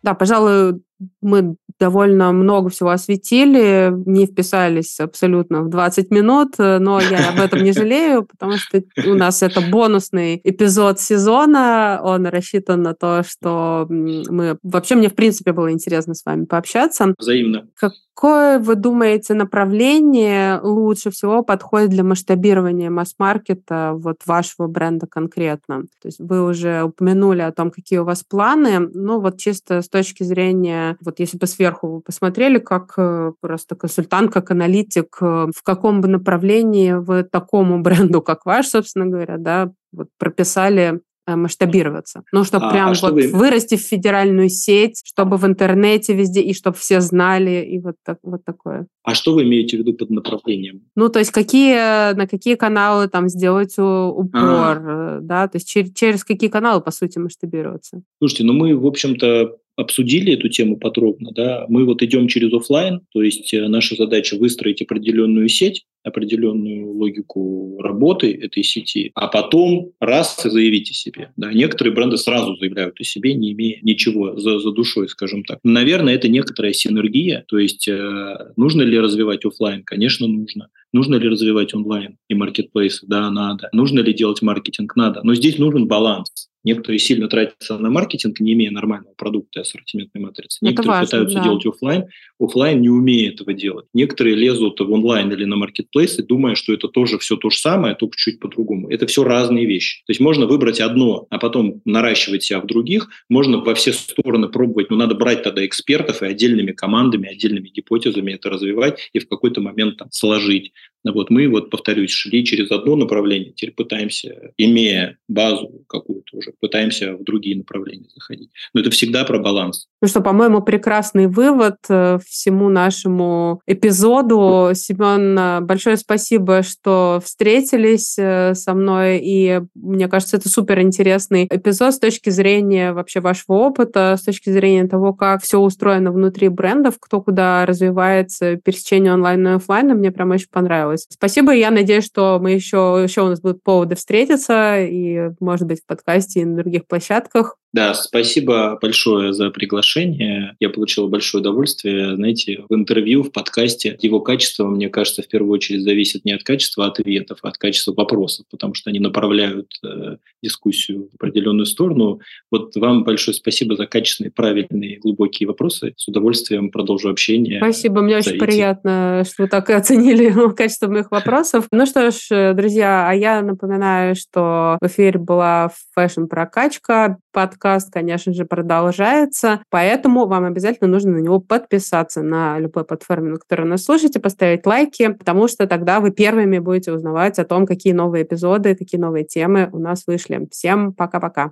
Да, 0.02 0.14
пожалуй, 0.16 0.82
мы 1.22 1.56
довольно 1.80 2.32
много 2.34 2.70
всего 2.70 2.90
осветили, 2.90 3.92
не 4.06 4.26
вписались 4.26 5.00
абсолютно 5.00 5.62
в 5.62 5.70
20 5.70 6.12
минут, 6.12 6.56
но 6.58 7.00
я 7.00 7.30
об 7.30 7.40
этом 7.40 7.64
не 7.64 7.72
жалею, 7.74 8.26
потому 8.26 8.58
что 8.58 8.84
у 9.06 9.14
нас 9.14 9.42
это 9.42 9.62
бонусный 9.62 10.42
эпизод 10.44 11.00
сезона, 11.00 12.02
он 12.04 12.26
рассчитан 12.28 12.84
на 12.84 12.94
то, 12.94 13.24
что 13.24 13.86
мы... 13.90 14.58
Вообще 14.62 14.96
мне, 14.96 15.10
в 15.10 15.16
принципе, 15.16 15.54
было 15.54 15.72
интересно 15.72 16.14
с 16.14 16.26
вами 16.26 16.46
пообщаться. 16.46 17.14
Взаимно. 17.18 17.68
Какое, 17.76 18.60
вы 18.60 18.76
думаете, 18.76 19.34
направление 19.34 20.60
лучше 20.62 21.10
всего 21.12 21.42
подходит 21.42 21.92
для 21.92 22.04
масштабирования 22.04 22.90
масс-маркета 22.90 23.94
вот 23.96 24.18
вашего 24.26 24.68
бренда 24.68 25.08
конкретно? 25.08 25.84
То 26.02 26.08
есть 26.08 26.20
вы 26.20 26.46
уже 26.46 26.84
упомянули 26.84 27.42
о 27.42 27.54
том, 27.54 27.72
какие 27.72 28.00
у 28.00 28.04
вас 28.04 28.26
планы, 28.26 28.80
но 28.80 29.22
вот 29.22 29.38
чисто 29.38 29.82
с 29.82 29.88
точки 29.88 30.24
зрения 30.24 30.89
вот 31.02 31.20
если 31.20 31.38
бы 31.38 31.48
сверху 31.48 31.88
вы 31.88 32.02
посмотрели, 32.02 32.60
как 32.60 32.94
э, 32.98 33.34
просто 33.42 33.76
консультант, 33.76 34.32
как 34.32 34.52
аналитик, 34.52 35.18
э, 35.22 35.48
в 35.56 35.64
каком 35.64 36.02
бы 36.02 36.08
направлении 36.08 36.94
вы 36.94 37.24
такому 37.24 37.80
бренду, 37.84 38.22
как 38.22 38.46
ваш, 38.46 38.68
собственно 38.68 39.06
говоря, 39.06 39.38
да, 39.38 39.72
вот 39.92 40.08
прописали 40.18 41.02
э, 41.28 41.36
масштабироваться. 41.36 42.24
Ну, 42.32 42.44
чтобы 42.44 42.68
а, 42.68 42.72
прям 42.72 42.90
а 42.90 42.94
вот 43.02 43.14
вы... 43.14 43.28
вырасти 43.30 43.76
в 43.76 43.82
федеральную 43.82 44.50
сеть, 44.50 45.02
чтобы 45.06 45.38
в 45.38 45.46
интернете 45.46 46.14
везде, 46.14 46.42
и 46.42 46.54
чтобы 46.54 46.78
все 46.78 47.02
знали, 47.02 47.66
и 47.66 47.80
вот, 47.80 47.96
так, 48.06 48.18
вот 48.24 48.44
такое. 48.46 48.88
А 49.04 49.16
что 49.16 49.34
вы 49.34 49.44
имеете 49.44 49.78
в 49.78 49.80
виду 49.80 49.94
под 49.94 50.10
направлением? 50.10 50.82
Ну, 50.96 51.10
то 51.10 51.20
есть 51.20 51.32
какие, 51.32 52.14
на 52.14 52.28
какие 52.28 52.56
каналы 52.56 53.08
там 53.08 53.30
сделать 53.30 53.78
упор, 53.78 54.38
а. 54.38 55.20
да, 55.22 55.48
то 55.48 55.58
есть 55.58 55.68
через, 55.68 55.94
через 55.94 56.24
какие 56.24 56.50
каналы, 56.50 56.82
по 56.82 56.92
сути, 56.92 57.18
масштабироваться? 57.18 58.02
Слушайте, 58.20 58.44
ну 58.44 58.54
мы, 58.54 58.76
в 58.76 58.86
общем-то, 58.86 59.56
обсудили 59.80 60.34
эту 60.34 60.50
тему 60.50 60.78
подробно. 60.78 61.32
Да? 61.34 61.66
Мы 61.70 61.86
вот 61.86 62.02
идем 62.02 62.28
через 62.28 62.54
офлайн, 62.54 63.02
то 63.12 63.24
есть 63.24 63.54
э, 63.54 63.68
наша 63.68 63.96
задача 63.96 64.36
выстроить 64.36 64.82
определенную 64.82 65.48
сеть, 65.48 65.86
определенную 66.04 66.92
логику 66.92 67.80
работы 67.82 68.32
этой 68.34 68.64
сети, 68.64 69.12
а 69.16 69.28
потом 69.28 69.92
раз 70.00 70.46
и 70.46 70.50
заявить 70.50 70.92
о 70.92 70.94
себе. 70.94 71.32
Да? 71.38 71.52
Некоторые 71.54 71.94
бренды 71.94 72.18
сразу 72.18 72.56
заявляют 72.58 73.00
о 73.00 73.04
себе, 73.04 73.34
не 73.34 73.54
имея 73.54 73.80
ничего 73.82 74.38
за, 74.40 74.60
за 74.60 74.72
душой, 74.72 75.08
скажем 75.08 75.44
так. 75.44 75.60
Наверное, 75.64 76.16
это 76.16 76.28
некоторая 76.28 76.74
синергия, 76.74 77.46
то 77.48 77.58
есть 77.58 77.88
э, 77.88 78.52
нужно 78.58 78.82
ли 78.82 79.00
развивать 79.00 79.46
офлайн? 79.46 79.84
Конечно, 79.84 80.28
нужно. 80.28 80.70
Нужно 80.92 81.16
ли 81.16 81.30
развивать 81.30 81.74
онлайн 81.74 82.18
и 82.28 82.34
маркетплейсы? 82.34 83.06
Да, 83.08 83.30
надо. 83.30 83.70
Нужно 83.74 84.00
ли 84.00 84.14
делать 84.14 84.42
маркетинг? 84.42 84.96
Надо. 84.96 85.22
Но 85.24 85.36
здесь 85.36 85.58
нужен 85.58 85.88
баланс. 85.88 86.49
Некоторые 86.64 87.00
сильно 87.00 87.28
тратятся 87.28 87.78
на 87.78 87.90
маркетинг, 87.90 88.40
не 88.40 88.54
имея 88.54 88.72
нормального 88.72 89.14
продукта 89.14 89.60
и 89.60 89.62
ассортиментной 89.62 90.22
матрицы. 90.22 90.60
Некоторые 90.62 90.90
важно, 90.90 91.06
пытаются 91.06 91.38
да. 91.38 91.44
делать 91.44 91.66
офлайн, 91.66 92.06
офлайн 92.40 92.82
не 92.82 92.90
умея 92.90 93.32
этого 93.32 93.54
делать. 93.54 93.86
Некоторые 93.94 94.36
лезут 94.36 94.80
в 94.80 94.92
онлайн 94.92 95.32
или 95.32 95.46
на 95.46 95.56
маркетплейсы, 95.56 96.24
думая, 96.24 96.56
что 96.56 96.74
это 96.74 96.88
тоже 96.88 97.18
все 97.18 97.38
то 97.38 97.50
же 97.50 97.58
самое, 97.58 97.96
только 97.96 98.18
чуть 98.18 98.40
по-другому. 98.40 98.90
Это 98.90 99.08
все 99.08 99.24
разные 99.24 99.66
вещи. 99.66 100.04
То 100.06 100.12
есть 100.12 100.20
можно 100.20 100.46
выбрать 100.48 100.82
одно, 100.82 101.28
а 101.30 101.40
потом 101.40 101.82
наращивать 101.86 102.44
себя 102.44 102.60
в 102.60 102.68
других. 102.68 103.10
Можно 103.30 103.60
во 103.60 103.74
все 103.76 103.94
стороны 103.94 104.50
пробовать, 104.50 104.90
но 104.90 104.98
надо 104.98 105.16
брать 105.16 105.44
тогда 105.44 105.66
экспертов 105.66 106.22
и 106.22 106.26
отдельными 106.26 106.74
командами, 106.74 107.30
отдельными 107.30 107.70
гипотезами 107.70 108.34
это 108.34 108.50
развивать 108.50 109.10
и 109.14 109.20
в 109.20 109.28
какой-то 109.28 109.62
момент 109.62 109.98
там 109.98 110.10
сложить. 110.12 110.74
Вот 111.04 111.30
мы, 111.30 111.48
вот 111.48 111.70
повторюсь, 111.70 112.12
шли 112.12 112.44
через 112.44 112.72
одно 112.72 112.96
направление, 112.96 113.54
теперь 113.54 113.74
пытаемся, 113.74 114.52
имея 114.58 115.18
базу 115.28 115.84
какую-то 115.88 116.38
уже, 116.38 116.52
пытаемся 116.60 117.16
в 117.16 117.24
другие 117.24 117.58
направления 117.58 118.08
заходить. 118.14 118.50
Но 118.74 118.82
это 118.82 118.92
всегда 118.92 119.24
про 119.24 119.40
баланс. 119.40 119.88
Ну 120.02 120.08
что, 120.08 120.22
по-моему, 120.22 120.62
прекрасный 120.62 121.28
вывод 121.28 121.78
э, 121.90 122.20
всему 122.26 122.70
нашему 122.70 123.62
эпизоду. 123.68 124.72
Семен, 124.74 125.38
э, 125.38 125.62
большое 125.62 125.98
спасибо, 125.98 126.64
что 126.64 127.22
встретились 127.24 128.16
э, 128.18 128.54
со 128.54 128.74
мной, 128.74 129.20
и 129.22 129.62
мне 129.76 130.08
кажется, 130.08 130.38
это 130.38 130.50
супер 130.50 130.82
интересный 130.82 131.48
эпизод 131.50 131.94
с 131.94 132.00
точки 132.00 132.30
зрения 132.30 132.94
вообще 132.94 133.20
вашего 133.20 133.56
опыта, 133.56 134.16
с 134.20 134.24
точки 134.24 134.50
зрения 134.50 134.88
того, 134.88 135.14
как 135.14 135.44
все 135.44 135.60
устроено 135.60 136.12
внутри 136.12 136.50
брендов, 136.50 136.96
кто 137.00 137.22
куда 137.22 137.66
развивается, 137.66 138.56
пересечение 138.58 139.14
онлайн 139.14 139.48
и 139.48 139.52
офлайна, 139.52 139.96
мне 139.96 140.12
прям 140.12 140.32
очень 140.32 140.50
понравилось. 140.50 140.89
Спасибо, 140.98 141.56
и 141.56 141.60
я 141.60 141.72
надеюсь, 141.72 142.06
что 142.06 142.40
мы 142.42 142.52
еще, 142.52 143.00
еще 143.04 143.22
у 143.22 143.28
нас 143.30 143.42
будут 143.42 143.64
поводы 143.64 143.96
встретиться, 143.96 144.80
и, 144.80 145.32
может 145.40 145.68
быть, 145.68 145.82
в 145.82 145.86
подкасте 145.86 146.42
и 146.42 146.46
на 146.46 146.56
других 146.58 146.88
площадках. 146.88 147.56
Да, 147.72 147.94
спасибо 147.94 148.80
большое 148.82 149.32
за 149.32 149.52
приглашение. 149.52 150.56
Я 150.60 150.70
получил 150.70 151.08
большое 151.08 151.42
удовольствие. 151.42 152.16
Знаете, 152.16 152.64
в 152.68 152.74
интервью, 152.74 153.24
в 153.24 153.32
подкасте 153.32 153.98
его 154.02 154.22
качество, 154.22 154.68
мне 154.68 154.90
кажется, 154.90 155.22
в 155.22 155.28
первую 155.28 155.54
очередь 155.54 155.84
зависит 155.84 156.26
не 156.26 156.32
от 156.32 156.44
качества 156.44 156.88
ответов, 156.88 157.40
а 157.44 157.50
от 157.50 157.58
качества 157.58 157.94
вопросов, 157.94 158.46
потому 158.50 158.74
что 158.74 158.90
они 158.90 159.00
направляют 159.00 159.72
э, 159.84 160.18
дискуссию 160.42 161.10
в 161.12 161.16
определенную 161.16 161.68
сторону. 161.68 162.22
Вот 162.52 162.76
вам 162.76 163.04
большое 163.04 163.36
спасибо 163.36 163.76
за 163.76 163.86
качественные, 163.86 164.32
правильные, 164.32 164.98
глубокие 164.98 165.46
вопросы. 165.46 165.94
С 165.96 166.08
удовольствием 166.08 166.72
продолжу 166.72 167.10
общение. 167.10 167.60
Спасибо, 167.60 168.02
мне 168.02 168.18
очень 168.18 168.40
приятно, 168.40 169.24
что 169.26 169.44
вы 169.44 169.48
так 169.48 169.70
и 169.70 169.74
оценили 169.74 170.34
качество 170.56 170.88
моих 170.88 171.12
вопросов. 171.12 171.68
Ну 171.72 171.86
что 171.86 172.10
ж, 172.10 172.54
друзья, 172.56 173.08
а 173.08 173.14
я 173.14 173.44
напоминаю, 173.44 174.16
что 174.16 174.78
в 174.82 174.88
эфире 174.88 175.20
была 175.20 175.72
фэшн-прокачка, 175.96 177.18
под 177.32 177.59
подкаст, 177.59 177.59
конечно 177.92 178.34
же, 178.34 178.46
продолжается, 178.46 179.62
поэтому 179.70 180.26
вам 180.26 180.46
обязательно 180.46 180.90
нужно 180.90 181.12
на 181.14 181.20
него 181.20 181.40
подписаться 181.40 182.22
на 182.22 182.60
любой 182.60 182.86
платформе, 182.86 183.32
на 183.32 183.38
которой 183.38 183.68
нас 183.68 183.84
слушаете, 183.84 184.20
поставить 184.20 184.66
лайки, 184.66 185.10
потому 185.14 185.48
что 185.48 185.68
тогда 185.68 186.00
вы 186.00 186.12
первыми 186.12 186.60
будете 186.60 186.92
узнавать 186.92 187.40
о 187.40 187.46
том, 187.46 187.66
какие 187.66 187.94
новые 187.94 188.24
эпизоды, 188.24 188.76
какие 188.76 189.00
новые 189.00 189.26
темы 189.26 189.70
у 189.72 189.80
нас 189.80 190.04
вышли. 190.08 190.48
Всем 190.52 190.94
пока-пока. 190.94 191.52